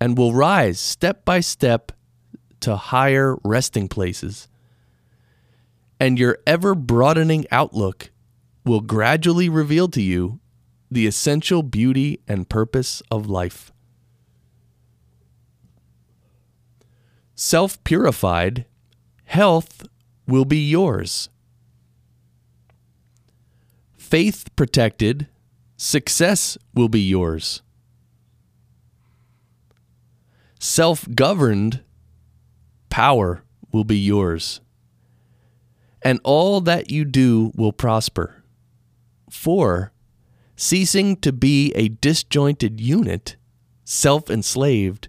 and 0.00 0.16
will 0.16 0.32
rise 0.32 0.78
step 0.78 1.24
by 1.24 1.40
step 1.40 1.90
to 2.60 2.76
higher 2.76 3.36
resting 3.42 3.88
places. 3.88 4.48
And 6.02 6.18
your 6.18 6.38
ever 6.48 6.74
broadening 6.74 7.46
outlook 7.52 8.10
will 8.64 8.80
gradually 8.80 9.48
reveal 9.48 9.86
to 9.90 10.02
you 10.02 10.40
the 10.90 11.06
essential 11.06 11.62
beauty 11.62 12.20
and 12.26 12.48
purpose 12.48 13.04
of 13.08 13.28
life. 13.28 13.70
self 17.36 17.82
purified, 17.84 18.66
health 19.26 19.86
will 20.26 20.44
be 20.44 20.58
yours. 20.58 21.28
Faith 23.96 24.48
protected, 24.56 25.28
success 25.76 26.58
will 26.74 26.88
be 26.88 27.00
yours. 27.00 27.62
Self 30.58 31.06
governed, 31.14 31.84
power 32.90 33.44
will 33.70 33.84
be 33.84 33.98
yours. 33.98 34.61
And 36.04 36.20
all 36.24 36.60
that 36.62 36.90
you 36.90 37.04
do 37.04 37.52
will 37.54 37.72
prosper. 37.72 38.42
For, 39.30 39.92
ceasing 40.56 41.16
to 41.16 41.32
be 41.32 41.72
a 41.74 41.88
disjointed 41.88 42.80
unit, 42.80 43.36
self 43.84 44.30
enslaved, 44.30 45.08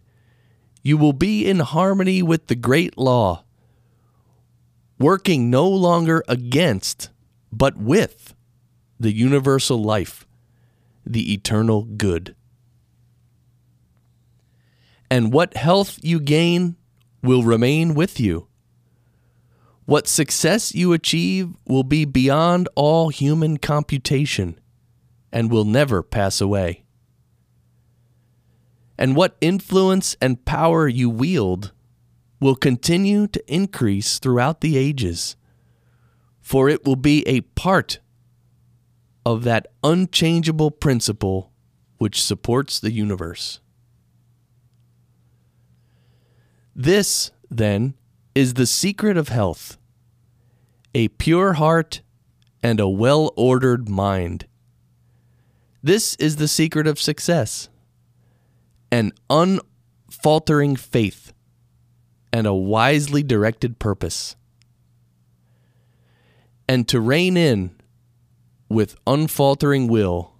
you 0.83 0.97
will 0.97 1.13
be 1.13 1.47
in 1.47 1.59
harmony 1.59 2.21
with 2.21 2.47
the 2.47 2.55
great 2.55 2.97
law, 2.97 3.43
working 4.99 5.49
no 5.49 5.67
longer 5.67 6.23
against, 6.27 7.09
but 7.51 7.77
with 7.77 8.35
the 8.99 9.13
universal 9.13 9.81
life, 9.81 10.27
the 11.05 11.33
eternal 11.33 11.83
good. 11.83 12.35
And 15.09 15.31
what 15.31 15.55
health 15.55 15.99
you 16.01 16.19
gain 16.19 16.75
will 17.21 17.43
remain 17.43 17.93
with 17.93 18.19
you. 18.19 18.47
What 19.85 20.07
success 20.07 20.73
you 20.73 20.93
achieve 20.93 21.49
will 21.67 21.83
be 21.83 22.05
beyond 22.05 22.69
all 22.75 23.09
human 23.09 23.57
computation 23.57 24.59
and 25.31 25.51
will 25.51 25.65
never 25.65 26.01
pass 26.01 26.39
away 26.39 26.83
and 28.97 29.15
what 29.15 29.35
influence 29.41 30.15
and 30.21 30.45
power 30.45 30.87
you 30.87 31.09
wield 31.09 31.71
will 32.39 32.55
continue 32.55 33.27
to 33.27 33.53
increase 33.53 34.19
throughout 34.19 34.61
the 34.61 34.77
ages, 34.77 35.35
for 36.41 36.69
it 36.69 36.85
will 36.85 36.95
be 36.95 37.27
a 37.27 37.41
part 37.41 37.99
of 39.25 39.43
that 39.43 39.67
unchangeable 39.83 40.71
principle 40.71 41.51
which 41.97 42.21
supports 42.21 42.79
the 42.79 42.91
universe. 42.91 43.59
This, 46.75 47.31
then, 47.49 47.93
is 48.35 48.55
the 48.55 48.65
secret 48.65 49.17
of 49.17 49.29
health 49.29 49.77
a 50.95 51.07
pure 51.07 51.53
heart 51.53 52.01
and 52.61 52.79
a 52.79 52.87
well 52.87 53.33
ordered 53.35 53.89
mind. 53.89 54.45
This 55.81 56.15
is 56.15 56.37
the 56.37 56.47
secret 56.47 56.87
of 56.87 56.99
success 56.99 57.69
an 58.91 59.11
unfaltering 59.27 60.75
faith, 60.75 61.33
and 62.31 62.45
a 62.45 62.53
wisely 62.53 63.23
directed 63.23 63.79
purpose. 63.79 64.35
And 66.69 66.87
to 66.89 66.99
rein 66.99 67.35
in 67.35 67.75
with 68.69 68.95
unfaltering 69.07 69.87
will 69.87 70.33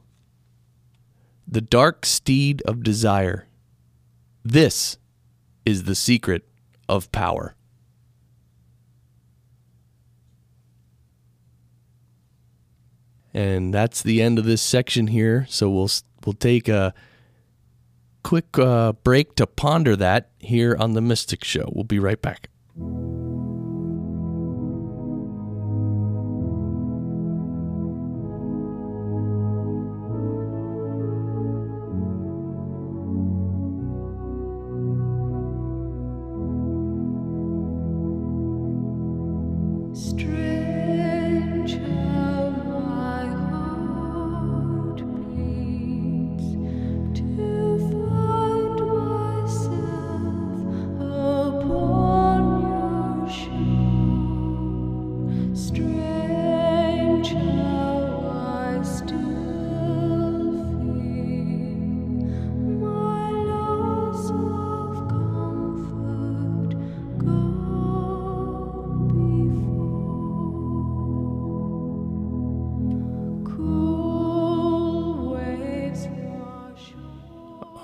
the 1.48 1.62
dark 1.62 2.06
steed 2.06 2.62
of 2.64 2.84
desire. 2.84 3.48
This 4.46 4.98
is 5.66 5.84
the 5.84 5.96
secret 5.96 6.48
of 6.88 7.12
power. 7.12 7.56
And 13.34 13.74
that's 13.74 14.04
the 14.04 14.22
end 14.22 14.38
of 14.38 14.46
this 14.46 14.62
section 14.62 15.08
here. 15.08 15.46
So 15.50 15.70
we'll 15.70 15.90
we'll 16.26 16.34
take 16.34 16.68
a 16.70 16.94
quick 18.24 18.58
uh, 18.58 18.94
break 18.94 19.36
to 19.36 19.48
ponder 19.48 19.96
that 19.96 20.30
here 20.40 20.76
on 20.80 20.94
The 20.94 21.02
Mystic 21.02 21.44
Show. 21.44 21.70
We'll 21.74 21.84
be 21.84 22.00
right 22.00 22.22
back. 22.22 22.50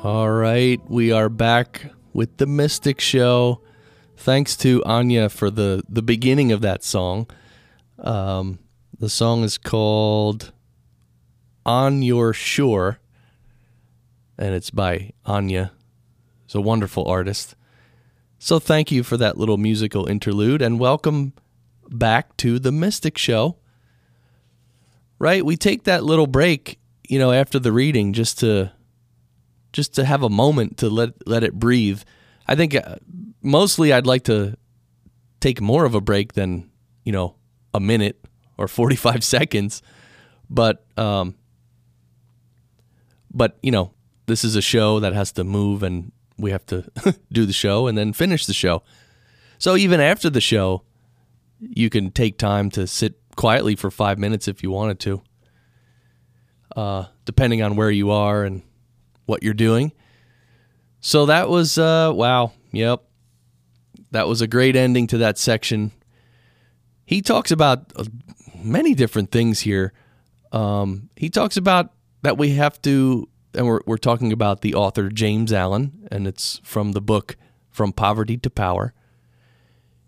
All 0.02 0.32
right, 0.32 0.80
we 0.90 1.12
are 1.12 1.28
back 1.28 1.92
with 2.14 2.38
the 2.38 2.46
Mystic 2.46 3.02
Show. 3.02 3.60
Thanks 4.16 4.56
to 4.58 4.80
Enya 4.84 5.30
for 5.30 5.52
the 5.52 5.84
the 5.90 6.02
beginning 6.02 6.54
of 6.54 6.62
that 6.62 6.86
song. 6.86 7.28
Um, 7.98 8.60
the 8.98 9.10
song 9.10 9.44
is 9.44 9.58
called 9.58 10.54
"On 11.66 12.02
Your 12.02 12.32
Shore," 12.32 13.00
and 14.38 14.56
it's 14.56 14.70
by 14.70 15.12
Enya. 15.26 15.72
It's 16.46 16.56
a 16.56 16.62
wonderful 16.62 17.06
artist. 17.06 17.56
So 18.38 18.58
thank 18.58 18.94
you 18.94 19.04
for 19.04 19.18
that 19.18 19.38
little 19.38 19.58
musical 19.58 20.06
interlude, 20.06 20.62
and 20.62 20.80
welcome 20.80 21.34
back 21.90 22.38
to 22.38 22.58
the 22.58 22.72
Mystic 22.72 23.18
Show. 23.18 23.58
Right, 25.20 25.44
we 25.44 25.58
take 25.58 25.84
that 25.84 26.06
little 26.06 26.28
break, 26.28 26.80
you 27.06 27.20
know, 27.20 27.34
after 27.34 27.60
the 27.60 27.74
reading, 27.74 28.14
just 28.14 28.40
to 28.40 28.72
just 29.72 29.94
to 29.96 30.06
have 30.06 30.24
a 30.24 30.30
moment 30.30 30.78
to 30.78 30.90
let 30.90 31.28
let 31.28 31.44
it 31.44 31.54
breathe. 31.54 32.02
I 32.48 32.56
think 32.56 32.76
uh, 32.76 32.96
mostly 33.42 33.94
I'd 33.94 34.08
like 34.08 34.24
to 34.24 34.58
take 35.40 35.62
more 35.62 35.86
of 35.86 35.96
a 35.96 36.02
break 36.02 36.34
than 36.34 36.70
you 37.04 37.12
know 37.12 37.36
a 37.74 37.80
minute 37.80 38.26
or 38.58 38.68
45 38.68 39.24
seconds 39.36 39.82
but 40.50 40.86
um 40.98 41.36
but 43.34 43.58
you 43.62 43.72
know 43.72 43.94
this 44.26 44.44
is 44.44 44.56
a 44.56 44.62
show 44.62 45.00
that 45.00 45.14
has 45.14 45.32
to 45.34 45.44
move 45.44 45.84
and 45.84 46.12
we 46.38 46.52
have 46.52 46.66
to 46.68 46.90
do 47.32 47.46
the 47.46 47.54
show 47.54 47.88
and 47.88 47.98
then 47.98 48.14
finish 48.14 48.46
the 48.46 48.54
show 48.54 48.84
so 49.58 49.76
even 49.76 50.00
after 50.00 50.30
the 50.30 50.42
show 50.42 50.84
you 51.60 51.90
can 51.90 52.12
take 52.12 52.38
time 52.38 52.70
to 52.72 52.88
sit 52.88 53.16
quietly 53.36 53.76
for 53.76 53.92
five 53.92 54.18
minutes 54.18 54.48
if 54.48 54.64
you 54.64 54.72
wanted 54.72 55.00
to 55.00 55.22
uh 56.76 57.06
depending 57.26 57.62
on 57.62 57.76
where 57.76 57.92
you 57.92 58.12
are 58.12 58.44
and 58.44 58.62
what 59.30 59.44
you're 59.44 59.54
doing 59.54 59.94
so 61.00 61.26
that 61.26 61.48
was 61.48 61.78
uh 61.78 62.12
wow 62.14 62.52
yep 62.72 63.04
that 64.12 64.28
was 64.28 64.42
a 64.42 64.48
great 64.48 64.76
ending 64.76 65.08
to 65.08 65.18
that 65.20 65.38
section 65.38 65.92
he 67.10 67.24
talks 67.24 67.50
about 67.50 67.92
uh, 67.96 68.04
many 68.64 68.94
different 68.94 69.32
things 69.32 69.62
here. 69.62 69.94
Um, 70.52 71.10
he 71.16 71.28
talks 71.28 71.58
about 71.58 71.92
that 72.22 72.38
we 72.38 72.52
have 72.52 72.80
to, 72.84 73.28
and 73.56 73.66
we're, 73.66 73.80
we're 73.88 73.98
talking 73.98 74.32
about 74.32 74.62
the 74.62 74.76
author 74.76 75.10
James 75.10 75.52
Allen, 75.52 76.08
and 76.12 76.28
it's 76.28 76.62
from 76.64 76.92
the 76.92 77.02
book 77.02 77.36
From 77.72 77.94
Poverty 77.94 78.38
to 78.38 78.50
Power. 78.52 78.94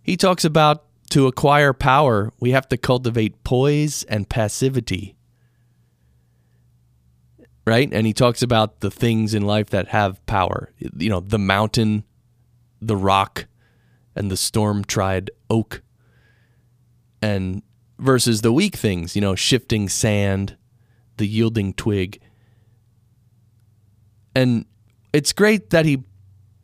He 0.04 0.16
talks 0.16 0.46
about 0.46 0.86
to 1.10 1.26
acquire 1.26 1.74
power, 1.74 2.32
we 2.40 2.52
have 2.52 2.70
to 2.70 2.78
cultivate 2.78 3.44
poise 3.44 4.04
and 4.04 4.30
passivity. 4.30 5.16
Right? 7.72 7.88
And 7.90 8.06
he 8.06 8.12
talks 8.12 8.42
about 8.42 8.82
the 8.82 8.92
things 8.92 9.34
in 9.34 9.44
life 9.44 9.70
that 9.70 9.88
have 9.88 10.26
power. 10.26 10.74
You 10.78 11.10
know, 11.10 11.22
the 11.22 11.40
mountain, 11.40 12.04
the 12.82 12.98
rock, 12.98 13.46
and 14.14 14.30
the 14.30 14.36
storm 14.36 14.84
tried 14.84 15.32
oak 15.50 15.82
and 17.22 17.62
versus 17.98 18.42
the 18.42 18.52
weak 18.52 18.76
things, 18.76 19.16
you 19.16 19.22
know, 19.22 19.36
shifting 19.36 19.88
sand, 19.88 20.58
the 21.16 21.26
yielding 21.26 21.74
twig. 21.74 22.20
And 24.36 24.66
it's 25.14 25.32
great 25.32 25.70
that 25.70 25.86
he, 25.86 26.04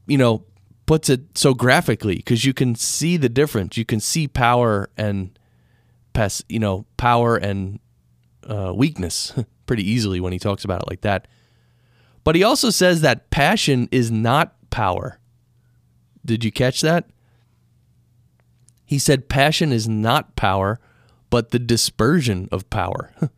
you 0.08 0.17
know, 0.17 0.43
puts 0.88 1.10
it 1.10 1.38
so 1.38 1.54
graphically 1.54 2.17
because 2.17 2.43
you 2.43 2.54
can 2.54 2.76
see 2.76 3.15
the 3.15 3.30
difference. 3.30 3.78
You 3.78 3.86
can 3.86 4.02
see 4.02 4.28
power 4.28 4.89
and 4.98 5.39
you 6.50 6.60
know, 6.60 6.86
power 6.98 7.38
and 7.38 7.80
uh, 8.43 8.74
weakness 8.76 9.34
pretty 9.67 9.88
easily 9.88 10.19
when 10.19 10.34
he 10.34 10.39
talks 10.39 10.63
about 10.63 10.82
it 10.82 10.89
like 10.89 11.01
that. 11.01 11.27
But 12.23 12.36
he 12.36 12.43
also 12.43 12.71
says 12.71 13.01
that 13.01 13.30
passion 13.30 13.88
is 13.91 14.10
not 14.10 14.56
power. 14.69 15.19
Did 16.25 16.43
you 16.43 16.51
catch 16.51 16.82
that? 16.82 17.10
He 18.84 18.99
said 18.99 19.30
passion 19.30 19.71
is 19.71 19.88
not 19.88 20.36
power, 20.36 20.80
but 21.30 21.51
the 21.51 21.60
dispersion 21.60 22.49
of 22.51 22.69
power. 22.69 23.13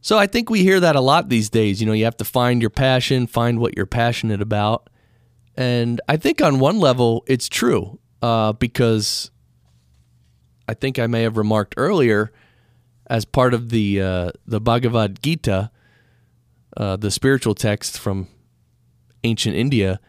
so 0.00 0.18
I 0.18 0.26
think 0.26 0.48
we 0.48 0.62
hear 0.62 0.80
that 0.80 0.96
a 0.96 1.00
lot 1.00 1.28
these 1.28 1.50
days. 1.50 1.80
You 1.80 1.86
know, 1.86 1.92
you 1.92 2.04
have 2.04 2.16
to 2.18 2.24
find 2.24 2.60
your 2.60 2.70
passion, 2.70 3.26
find 3.26 3.58
what 3.58 3.76
you're 3.76 3.86
passionate 3.86 4.40
about. 4.40 4.88
And 5.56 6.00
I 6.08 6.16
think 6.16 6.40
on 6.40 6.60
one 6.60 6.78
level, 6.78 7.24
it's 7.26 7.48
true 7.48 7.98
uh, 8.22 8.52
because 8.52 9.30
I 10.68 10.74
think 10.74 10.98
I 10.98 11.06
may 11.06 11.22
have 11.22 11.36
remarked 11.36 11.74
earlier, 11.76 12.32
as 13.12 13.26
part 13.26 13.52
of 13.52 13.68
the 13.68 14.00
uh, 14.00 14.30
the 14.46 14.58
Bhagavad 14.58 15.22
Gita, 15.22 15.70
uh, 16.78 16.96
the 16.96 17.10
spiritual 17.10 17.54
text 17.54 17.98
from 17.98 18.26
ancient 19.22 19.54
India, 19.54 20.00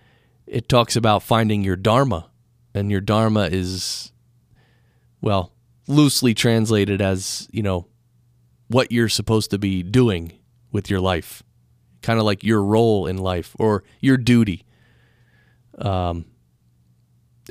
it 0.47 0.69
talks 0.69 0.95
about 0.95 1.21
finding 1.21 1.65
your 1.65 1.75
dharma, 1.75 2.29
and 2.73 2.89
your 2.89 3.01
dharma 3.01 3.49
is 3.51 4.13
well 5.19 5.51
loosely 5.85 6.33
translated 6.33 7.01
as 7.01 7.49
you 7.51 7.61
know 7.61 7.87
what 8.69 8.89
you're 8.89 9.09
supposed 9.09 9.51
to 9.51 9.57
be 9.57 9.83
doing 9.83 10.31
with 10.71 10.89
your 10.89 11.01
life. 11.01 11.43
Kind 12.01 12.19
of 12.19 12.25
like 12.25 12.41
your 12.41 12.63
role 12.63 13.05
in 13.05 13.17
life 13.17 13.53
or 13.59 13.83
your 13.99 14.15
duty. 14.15 14.63
Um, 15.77 16.23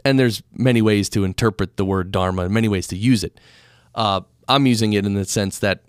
and 0.02 0.18
there's 0.18 0.42
many 0.54 0.80
ways 0.80 1.10
to 1.10 1.24
interpret 1.24 1.76
the 1.76 1.84
word 1.84 2.10
dharma 2.10 2.48
many 2.48 2.68
ways 2.68 2.86
to 2.86 2.96
use 2.96 3.22
it. 3.22 3.38
Uh, 3.94 4.22
i'm 4.48 4.66
using 4.66 4.92
it 4.92 5.06
in 5.06 5.14
the 5.14 5.24
sense 5.24 5.58
that 5.58 5.84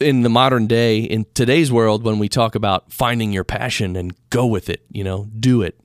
in 0.00 0.22
the 0.22 0.28
modern 0.28 0.66
day 0.66 0.98
in 0.98 1.24
today's 1.34 1.70
world 1.70 2.02
when 2.02 2.18
we 2.18 2.28
talk 2.28 2.54
about 2.54 2.92
finding 2.92 3.32
your 3.32 3.44
passion 3.44 3.96
and 3.96 4.14
go 4.30 4.46
with 4.46 4.68
it 4.68 4.84
you 4.90 5.04
know 5.04 5.28
do 5.38 5.62
it 5.62 5.78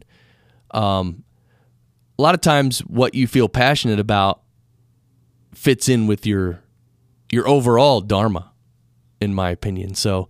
um, 0.71 1.23
a 2.17 2.21
lot 2.21 2.35
of 2.35 2.41
times 2.41 2.79
what 2.79 3.15
you 3.15 3.27
feel 3.27 3.49
passionate 3.49 3.99
about 3.99 4.41
fits 5.53 5.89
in 5.89 6.05
with 6.05 6.25
your 6.25 6.61
your 7.31 7.47
overall 7.47 8.01
dharma 8.01 8.51
in 9.21 9.33
my 9.33 9.49
opinion. 9.49 9.95
So 9.95 10.29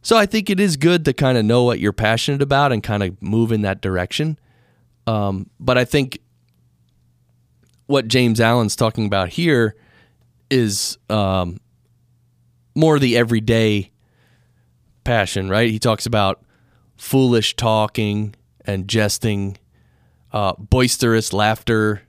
so 0.00 0.16
i 0.16 0.26
think 0.26 0.48
it 0.48 0.60
is 0.60 0.76
good 0.76 1.04
to 1.04 1.12
kind 1.12 1.36
of 1.36 1.44
know 1.44 1.64
what 1.64 1.80
you're 1.80 1.92
passionate 1.92 2.42
about 2.42 2.72
and 2.72 2.82
kind 2.82 3.02
of 3.02 3.20
move 3.20 3.52
in 3.52 3.62
that 3.62 3.80
direction. 3.80 4.38
Um, 5.06 5.48
but 5.58 5.78
i 5.78 5.84
think 5.84 6.18
what 7.86 8.06
James 8.06 8.40
Allen's 8.40 8.76
talking 8.76 9.06
about 9.06 9.30
here 9.30 9.74
is 10.50 10.98
um, 11.10 11.58
more 12.74 12.98
the 12.98 13.16
everyday 13.16 13.90
passion 15.04 15.48
right 15.48 15.70
he 15.70 15.78
talks 15.78 16.04
about 16.06 16.42
foolish 16.96 17.56
talking 17.56 18.34
and 18.64 18.88
jesting 18.88 19.56
uh, 20.32 20.54
boisterous 20.58 21.32
laughter, 21.32 22.02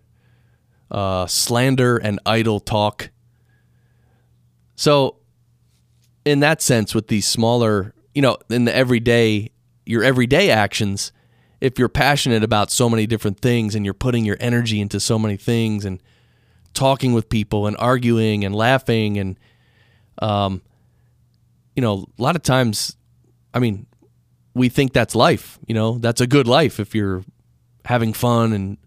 uh, 0.92 1.26
slander, 1.28 1.98
and 1.98 2.20
idle 2.26 2.60
talk. 2.60 3.10
So, 4.76 5.18
in 6.26 6.42
that 6.42 6.62
sense, 6.62 6.94
with 6.94 7.08
these 7.08 7.28
smaller, 7.28 7.94
you 8.14 8.22
know, 8.22 8.38
in 8.50 8.66
the 8.66 8.76
everyday, 8.76 9.52
your 9.86 10.04
everyday 10.04 10.50
actions, 10.50 11.12
if 11.62 11.80
you're 11.80 11.90
passionate 11.90 12.44
about 12.44 12.72
so 12.72 12.90
many 12.90 13.06
different 13.06 13.40
things 13.40 13.76
and 13.76 13.84
you're 13.86 13.94
putting 13.94 14.26
your 14.26 14.38
energy 14.40 14.80
into 14.80 15.00
so 15.00 15.18
many 15.18 15.38
things 15.38 15.86
and 15.86 16.02
talking 16.74 17.14
with 17.14 17.30
people 17.30 17.68
and 17.68 17.76
arguing 17.78 18.46
and 18.46 18.56
laughing 18.56 19.18
and, 19.18 19.40
um, 20.22 20.62
you 21.76 21.82
know, 21.82 22.06
a 22.18 22.22
lot 22.22 22.36
of 22.36 22.44
times, 22.44 22.96
I 23.54 23.60
mean, 23.60 23.86
we 24.54 24.70
think 24.70 24.94
that's 24.94 25.16
life. 25.16 25.60
You 25.68 25.76
know, 25.76 25.98
that's 25.98 26.22
a 26.22 26.28
good 26.28 26.48
life 26.48 26.80
if 26.80 26.94
you're 26.94 27.24
having 27.86 28.14
fun 28.14 28.54
and 28.54 28.78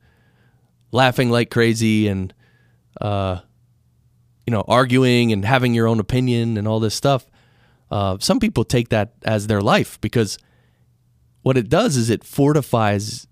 laughing 0.93 1.31
like 1.31 1.51
crazy 1.51 2.07
and 2.07 2.33
uh, 3.01 3.41
you 4.47 4.51
know 4.53 4.65
arguing 4.69 5.33
and 5.33 5.45
having 5.45 5.75
your 5.75 5.89
own 5.89 5.99
opinion 5.99 6.57
and 6.57 6.69
all 6.69 6.81
this 6.81 6.95
stuff. 6.95 7.27
Uh, 7.91 8.17
some 8.21 8.39
people 8.39 8.65
take 8.65 8.89
that 8.91 9.13
as 9.25 9.47
their 9.47 9.61
life 9.61 10.01
because 10.01 10.39
what 11.43 11.57
it 11.57 11.69
does 11.69 11.97
is 11.97 12.09
it 12.09 12.25
fortifies 12.25 13.27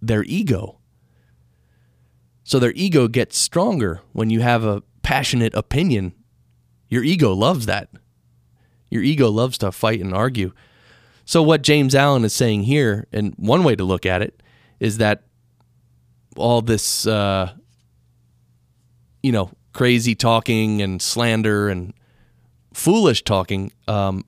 their 0.00 0.24
ego. 0.24 0.77
So 2.48 2.58
their 2.58 2.72
ego 2.74 3.08
gets 3.08 3.36
stronger 3.36 4.00
when 4.14 4.30
you 4.30 4.40
have 4.40 4.64
a 4.64 4.82
passionate 5.02 5.52
opinion. 5.52 6.14
Your 6.88 7.04
ego 7.04 7.34
loves 7.34 7.66
that. 7.66 7.90
Your 8.88 9.02
ego 9.02 9.28
loves 9.28 9.58
to 9.58 9.70
fight 9.70 10.00
and 10.00 10.14
argue. 10.14 10.54
So, 11.26 11.42
what 11.42 11.60
James 11.60 11.94
Allen 11.94 12.24
is 12.24 12.32
saying 12.32 12.62
here, 12.62 13.06
and 13.12 13.34
one 13.36 13.64
way 13.64 13.76
to 13.76 13.84
look 13.84 14.06
at 14.06 14.22
it, 14.22 14.42
is 14.80 14.96
that 14.96 15.24
all 16.38 16.62
this, 16.62 17.06
uh, 17.06 17.52
you 19.22 19.30
know, 19.30 19.50
crazy 19.74 20.14
talking 20.14 20.80
and 20.80 21.02
slander 21.02 21.68
and 21.68 21.92
foolish 22.72 23.24
talking 23.24 23.72
um, 23.88 24.24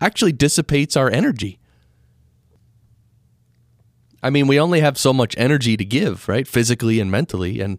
actually 0.00 0.32
dissipates 0.32 0.96
our 0.96 1.10
energy. 1.10 1.58
I 4.22 4.30
mean, 4.30 4.46
we 4.46 4.60
only 4.60 4.80
have 4.80 4.98
so 4.98 5.12
much 5.12 5.34
energy 5.38 5.76
to 5.76 5.84
give, 5.84 6.28
right? 6.28 6.46
Physically 6.46 7.00
and 7.00 7.10
mentally. 7.10 7.60
And 7.60 7.78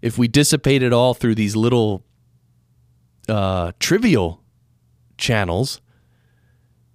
if 0.00 0.16
we 0.16 0.28
dissipate 0.28 0.82
it 0.82 0.92
all 0.92 1.14
through 1.14 1.34
these 1.34 1.56
little 1.56 2.04
uh, 3.28 3.72
trivial 3.78 4.42
channels, 5.18 5.80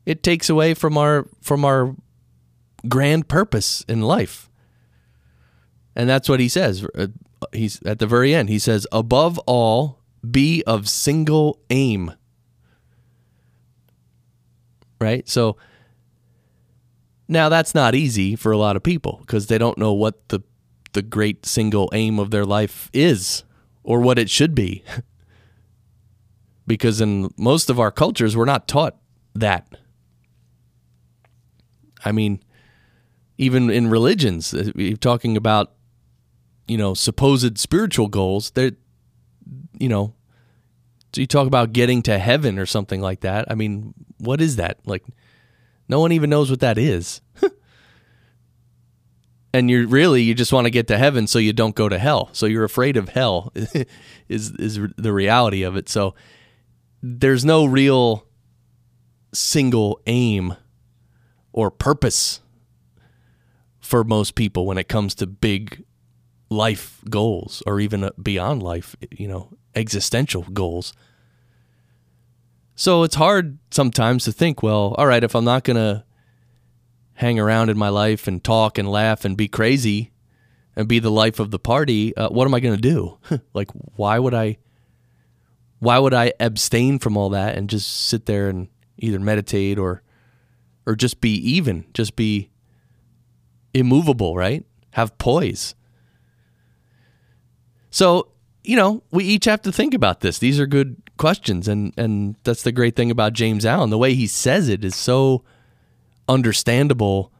It 0.05 0.21
takes 0.21 0.49
away 0.49 0.73
from 0.73 0.97
our 0.97 1.27
from 1.41 1.65
our 1.65 1.95
grand 2.87 3.27
purpose 3.27 3.83
in 3.87 4.01
life. 4.01 4.49
And 5.95 6.07
that's 6.09 6.29
what 6.29 6.39
he 6.39 6.47
says. 6.47 6.85
Uh, 6.95 7.07
he's 7.51 7.81
at 7.83 7.99
the 7.99 8.07
very 8.07 8.33
end. 8.33 8.49
He 8.49 8.59
says, 8.59 8.85
"Above 8.91 9.39
all, 9.47 9.99
be 10.29 10.63
of 10.67 10.87
single 10.87 11.59
aim." 11.69 12.11
Right? 15.01 15.27
So 15.27 15.57
now 17.27 17.49
that's 17.49 17.73
not 17.73 17.95
easy 17.95 18.35
for 18.35 18.51
a 18.51 18.57
lot 18.57 18.75
of 18.75 18.83
people 18.83 19.19
because 19.21 19.47
they 19.47 19.57
don't 19.57 19.77
know 19.77 19.93
what 19.93 20.27
the 20.29 20.41
the 20.93 21.01
great 21.01 21.45
single 21.45 21.89
aim 21.93 22.19
of 22.19 22.31
their 22.31 22.45
life 22.45 22.89
is 22.93 23.43
or 23.83 23.99
what 23.99 24.17
it 24.17 24.29
should 24.29 24.55
be. 24.55 24.83
because 26.67 27.01
in 27.01 27.29
most 27.37 27.69
of 27.69 27.79
our 27.79 27.91
cultures 27.91 28.35
we're 28.35 28.45
not 28.45 28.67
taught 28.67 28.97
that. 29.33 29.77
I 32.03 32.11
mean, 32.11 32.41
even 33.37 33.69
in 33.69 33.89
religions, 33.89 34.53
uh, 34.53 34.71
talking 34.99 35.35
about 35.35 35.73
you 36.67 36.77
know 36.77 36.93
supposed 36.93 37.57
spiritual 37.57 38.07
goals. 38.07 38.51
They're 38.51 38.71
you 39.79 39.89
know, 39.89 40.13
you 41.15 41.27
talk 41.27 41.47
about 41.47 41.73
getting 41.73 42.01
to 42.03 42.17
heaven 42.17 42.59
or 42.59 42.65
something 42.65 43.01
like 43.01 43.21
that. 43.21 43.45
I 43.49 43.55
mean, 43.55 43.93
what 44.17 44.41
is 44.41 44.57
that? 44.57 44.79
Like, 44.85 45.03
no 45.87 45.99
one 45.99 46.11
even 46.11 46.29
knows 46.29 46.49
what 46.49 46.59
that 46.61 46.77
is. 46.77 47.21
and 49.53 49.69
you're 49.69 49.87
really 49.87 50.21
you 50.21 50.33
just 50.33 50.51
want 50.53 50.65
to 50.65 50.71
get 50.71 50.87
to 50.87 50.97
heaven 50.97 51.27
so 51.27 51.39
you 51.39 51.53
don't 51.53 51.75
go 51.75 51.87
to 51.87 51.97
hell. 51.97 52.29
So 52.33 52.45
you're 52.45 52.63
afraid 52.63 52.97
of 52.97 53.09
hell 53.09 53.51
is 54.27 54.51
is 54.51 54.79
the 54.97 55.13
reality 55.13 55.63
of 55.63 55.75
it. 55.75 55.89
So 55.89 56.15
there's 57.01 57.45
no 57.45 57.65
real 57.65 58.25
single 59.33 59.99
aim 60.07 60.55
or 61.53 61.69
purpose 61.71 62.41
for 63.79 64.03
most 64.03 64.35
people 64.35 64.65
when 64.65 64.77
it 64.77 64.87
comes 64.87 65.13
to 65.15 65.27
big 65.27 65.83
life 66.49 67.01
goals 67.09 67.61
or 67.65 67.79
even 67.79 68.03
uh, 68.03 68.09
beyond 68.21 68.63
life, 68.63 68.95
you 69.11 69.27
know, 69.27 69.49
existential 69.75 70.43
goals. 70.43 70.93
So 72.75 73.03
it's 73.03 73.15
hard 73.15 73.57
sometimes 73.71 74.25
to 74.25 74.33
think, 74.33 74.61
well, 74.61 74.93
all 74.97 75.07
right, 75.07 75.23
if 75.23 75.33
I'm 75.33 75.45
not 75.45 75.63
going 75.63 75.77
to 75.77 76.03
hang 77.13 77.39
around 77.39 77.69
in 77.69 77.77
my 77.77 77.87
life 77.87 78.27
and 78.27 78.43
talk 78.43 78.77
and 78.77 78.91
laugh 78.91 79.23
and 79.23 79.37
be 79.37 79.47
crazy 79.47 80.11
and 80.75 80.87
be 80.87 80.99
the 80.99 81.09
life 81.09 81.39
of 81.39 81.51
the 81.51 81.59
party, 81.59 82.15
uh, 82.17 82.29
what 82.29 82.45
am 82.45 82.53
I 82.53 82.59
going 82.59 82.75
to 82.75 82.81
do? 82.81 83.17
like, 83.53 83.69
why 83.71 84.19
would 84.19 84.33
I? 84.33 84.57
Why 85.79 85.99
would 85.99 86.13
I 86.13 86.33
abstain 86.39 86.99
from 86.99 87.15
all 87.17 87.29
that 87.29 87.57
and 87.57 87.69
just 87.69 88.07
sit 88.07 88.25
there 88.25 88.49
and 88.49 88.69
either 88.97 89.19
meditate 89.19 89.77
or, 89.77 90.01
or 90.85 90.95
just 90.95 91.21
be 91.21 91.35
even, 91.35 91.85
just 91.93 92.15
be 92.15 92.49
immovable, 93.73 94.35
right? 94.35 94.65
Have 94.91 95.17
poise. 95.17 95.75
So, 97.91 98.29
you 98.63 98.75
know, 98.77 99.03
we 99.11 99.25
each 99.25 99.45
have 99.45 99.61
to 99.63 99.71
think 99.71 99.93
about 99.93 100.21
this. 100.21 100.39
These 100.39 100.59
are 100.59 100.65
good 100.65 101.04
questions 101.17 101.67
and 101.67 101.93
and 101.97 102.35
that's 102.43 102.63
the 102.63 102.71
great 102.71 102.95
thing 102.95 103.11
about 103.11 103.33
James 103.33 103.65
Allen. 103.65 103.89
The 103.89 103.97
way 103.97 104.13
he 104.13 104.27
says 104.27 104.69
it 104.69 104.83
is 104.83 104.95
so 104.95 105.43
understandable 106.27 107.31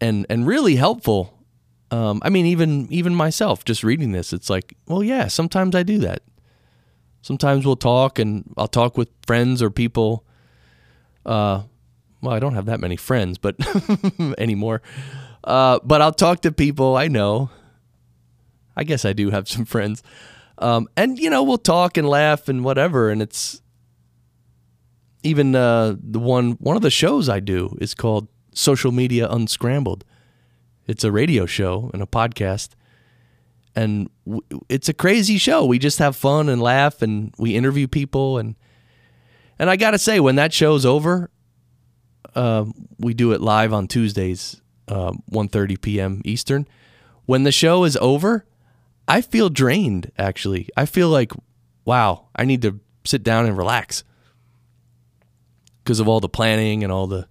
and 0.00 0.26
and 0.28 0.46
really 0.46 0.76
helpful. 0.76 1.34
Um, 1.90 2.20
I 2.22 2.28
mean, 2.28 2.46
even 2.46 2.86
even 2.90 3.14
myself, 3.14 3.64
just 3.64 3.82
reading 3.82 4.12
this, 4.12 4.32
it's 4.32 4.50
like, 4.50 4.74
well, 4.86 5.02
yeah, 5.02 5.28
sometimes 5.28 5.74
I 5.74 5.82
do 5.82 5.98
that. 5.98 6.22
Sometimes 7.22 7.66
we'll 7.66 7.76
talk, 7.76 8.18
and 8.18 8.52
I'll 8.56 8.68
talk 8.68 8.96
with 8.96 9.08
friends 9.26 9.62
or 9.62 9.70
people. 9.70 10.24
Uh, 11.24 11.62
well, 12.20 12.34
I 12.34 12.38
don't 12.38 12.54
have 12.54 12.66
that 12.66 12.80
many 12.80 12.96
friends, 12.96 13.38
but 13.38 13.56
anymore. 14.38 14.82
Uh, 15.44 15.78
but 15.82 16.02
I'll 16.02 16.12
talk 16.12 16.42
to 16.42 16.52
people 16.52 16.96
I 16.96 17.08
know. 17.08 17.50
I 18.76 18.84
guess 18.84 19.04
I 19.04 19.12
do 19.12 19.30
have 19.30 19.48
some 19.48 19.64
friends. 19.64 20.02
Um, 20.58 20.88
and 20.96 21.18
you 21.18 21.30
know, 21.30 21.42
we'll 21.42 21.58
talk 21.58 21.96
and 21.96 22.08
laugh 22.08 22.48
and 22.48 22.64
whatever. 22.64 23.10
And 23.10 23.22
it's 23.22 23.62
even 25.22 25.54
uh, 25.54 25.96
the 26.00 26.18
one 26.18 26.52
one 26.52 26.76
of 26.76 26.82
the 26.82 26.90
shows 26.90 27.28
I 27.28 27.40
do 27.40 27.76
is 27.80 27.94
called 27.94 28.28
Social 28.52 28.92
Media 28.92 29.28
Unscrambled. 29.28 30.04
It's 30.86 31.04
a 31.04 31.12
radio 31.12 31.46
show 31.46 31.90
and 31.92 32.02
a 32.02 32.06
podcast, 32.06 32.70
and 33.76 34.08
w- 34.26 34.42
it's 34.68 34.88
a 34.88 34.94
crazy 34.94 35.36
show. 35.38 35.64
We 35.64 35.78
just 35.78 35.98
have 35.98 36.16
fun 36.16 36.48
and 36.48 36.60
laugh, 36.60 37.02
and 37.02 37.34
we 37.38 37.54
interview 37.54 37.86
people 37.86 38.38
and 38.38 38.56
and 39.58 39.68
I 39.68 39.76
got 39.76 39.90
to 39.90 39.98
say, 39.98 40.20
when 40.20 40.36
that 40.36 40.52
show's 40.52 40.86
over, 40.86 41.30
uh, 42.34 42.66
we 42.98 43.14
do 43.14 43.32
it 43.32 43.40
live 43.40 43.72
on 43.72 43.88
Tuesdays, 43.88 44.60
uh, 44.86 45.12
1.30 45.32 45.80
p.m. 45.80 46.22
Eastern. 46.24 46.68
When 47.26 47.42
the 47.42 47.52
show 47.52 47.84
is 47.84 47.96
over, 47.96 48.46
I 49.08 49.22
feel 49.22 49.48
drained, 49.48 50.12
actually. 50.18 50.68
I 50.76 50.84
feel 50.84 51.08
like, 51.08 51.32
wow, 51.84 52.28
I 52.36 52.44
need 52.44 52.62
to 52.62 52.78
sit 53.04 53.22
down 53.22 53.46
and 53.46 53.56
relax 53.56 54.04
because 55.82 55.98
of 55.98 56.06
all 56.06 56.20
the 56.20 56.28
planning 56.28 56.84
and 56.84 56.92
all 56.92 57.06
the, 57.06 57.26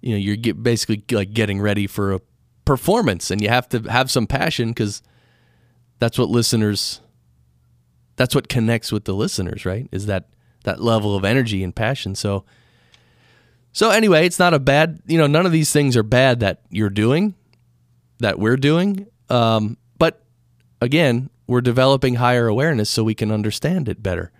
you 0.00 0.12
know, 0.12 0.16
you're 0.16 0.36
get, 0.36 0.62
basically 0.62 1.02
like 1.10 1.34
getting 1.34 1.60
ready 1.60 1.88
for 1.88 2.12
a 2.12 2.20
performance 2.64 3.32
and 3.32 3.42
you 3.42 3.48
have 3.48 3.68
to 3.70 3.80
have 3.90 4.08
some 4.10 4.28
passion 4.28 4.68
because 4.68 5.02
that's 5.98 6.16
what 6.16 6.28
listeners, 6.28 7.00
that's 8.14 8.34
what 8.34 8.48
connects 8.48 8.92
with 8.92 9.04
the 9.04 9.14
listeners, 9.14 9.66
right? 9.66 9.88
Is 9.90 10.06
that, 10.06 10.28
that 10.62 10.80
level 10.80 11.16
of 11.16 11.24
energy 11.24 11.64
and 11.64 11.74
passion. 11.74 12.14
So, 12.14 12.44
so 13.72 13.90
anyway, 13.90 14.24
it's 14.24 14.38
not 14.38 14.54
a 14.54 14.60
bad, 14.60 15.02
you 15.06 15.18
know, 15.18 15.26
none 15.26 15.44
of 15.44 15.50
these 15.52 15.72
things 15.72 15.96
are 15.96 16.04
bad 16.04 16.40
that 16.40 16.62
you're 16.70 16.90
doing, 16.90 17.34
that 18.20 18.38
we're 18.38 18.56
doing. 18.56 19.08
Um, 19.28 19.76
again, 20.80 21.30
we're 21.46 21.60
developing 21.60 22.16
higher 22.16 22.46
awareness 22.46 22.90
so 22.90 23.04
we 23.04 23.14
can 23.14 23.30
understand 23.30 23.88
it 23.88 24.02
better. 24.02 24.32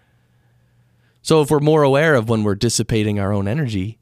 So 1.22 1.40
if 1.40 1.50
we're 1.50 1.60
more 1.60 1.82
aware 1.82 2.14
of 2.14 2.28
when 2.28 2.44
we're 2.44 2.54
dissipating 2.54 3.18
our 3.18 3.32
own 3.32 3.48
energy, 3.48 3.98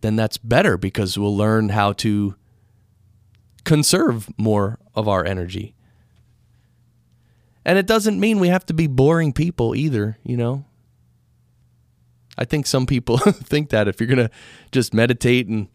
then 0.00 0.16
that's 0.16 0.36
better 0.36 0.76
because 0.76 1.18
we'll 1.18 1.36
learn 1.36 1.70
how 1.70 1.92
to 1.94 2.34
conserve 3.64 4.28
more 4.36 4.78
of 4.94 5.08
our 5.08 5.24
energy. 5.24 5.74
And 7.64 7.78
it 7.78 7.86
doesn't 7.86 8.20
mean 8.20 8.38
we 8.38 8.48
have 8.48 8.66
to 8.66 8.74
be 8.74 8.86
boring 8.86 9.32
people 9.32 9.74
either, 9.74 10.18
you 10.22 10.36
know. 10.36 10.66
I 12.36 12.44
think 12.44 12.66
some 12.66 12.84
people 12.84 13.16
think 13.18 13.70
that 13.70 13.88
if 13.88 14.00
you're 14.00 14.06
going 14.06 14.28
to 14.28 14.30
just 14.70 14.92
meditate 14.92 15.46
and 15.46 15.74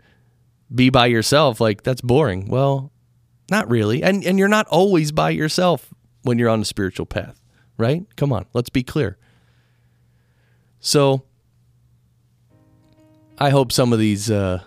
be 0.73 0.89
by 0.89 1.07
yourself, 1.07 1.59
like 1.59 1.81
that's 1.83 2.01
boring. 2.01 2.47
Well, 2.47 2.91
not 3.51 3.69
really. 3.69 4.03
And 4.03 4.23
and 4.23 4.37
you're 4.39 4.47
not 4.47 4.67
always 4.67 5.11
by 5.11 5.31
yourself 5.31 5.93
when 6.23 6.37
you're 6.37 6.49
on 6.49 6.61
a 6.61 6.65
spiritual 6.65 7.05
path, 7.05 7.41
right? 7.77 8.03
Come 8.15 8.33
on, 8.33 8.45
let's 8.53 8.69
be 8.69 8.83
clear. 8.83 9.17
So 10.79 11.23
I 13.37 13.49
hope 13.49 13.71
some 13.71 13.93
of 13.93 13.99
these 13.99 14.29
uh, 14.29 14.61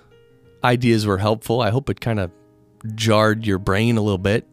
ideas 0.64 1.06
were 1.06 1.18
helpful. 1.18 1.60
I 1.60 1.70
hope 1.70 1.90
it 1.90 2.00
kind 2.00 2.20
of 2.20 2.30
jarred 2.94 3.46
your 3.46 3.58
brain 3.58 3.96
a 3.96 4.02
little 4.02 4.18
bit, 4.18 4.46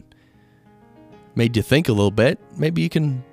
made 1.36 1.56
you 1.56 1.64
think 1.64 1.90
a 1.90 1.94
little 1.94 2.12
bit. 2.12 2.40
Maybe 2.58 2.82
you 2.82 2.90
can 2.90 3.24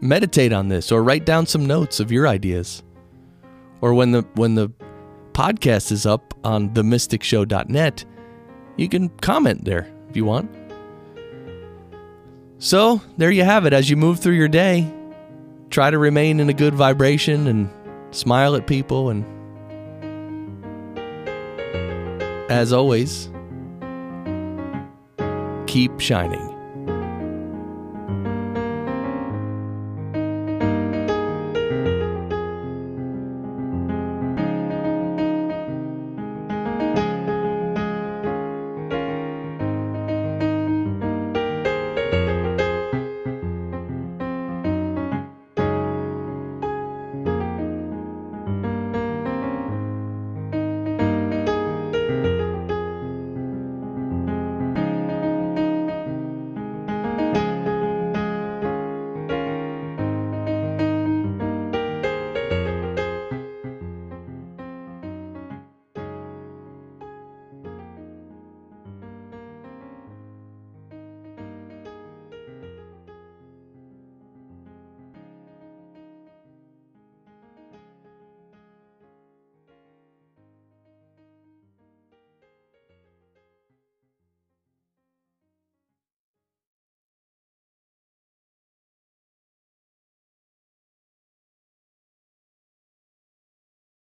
meditate 0.00 0.52
on 0.52 0.68
this 0.68 0.92
or 0.92 1.02
write 1.02 1.24
down 1.24 1.46
some 1.46 1.66
notes 1.66 2.00
of 2.00 2.12
your 2.12 2.28
ideas. 2.28 2.82
Or 3.80 3.94
when 3.94 4.12
the 4.12 4.22
when 4.34 4.54
the 4.54 4.70
podcast 5.32 5.92
is 5.92 6.06
up 6.06 6.34
on 6.44 6.70
themysticshow.net, 6.70 8.04
you 8.76 8.88
can 8.88 9.08
comment 9.08 9.64
there 9.64 9.90
if 10.08 10.16
you 10.16 10.24
want. 10.24 10.50
So, 12.58 13.02
there 13.18 13.30
you 13.30 13.44
have 13.44 13.66
it. 13.66 13.72
As 13.72 13.90
you 13.90 13.96
move 13.96 14.20
through 14.20 14.34
your 14.34 14.48
day, 14.48 14.90
try 15.70 15.90
to 15.90 15.98
remain 15.98 16.40
in 16.40 16.48
a 16.48 16.54
good 16.54 16.74
vibration 16.74 17.46
and 17.46 17.70
smile 18.14 18.54
at 18.56 18.66
people 18.66 19.10
and 19.10 19.24
as 22.50 22.72
always, 22.72 23.28
keep 25.66 26.00
shining. 26.00 26.55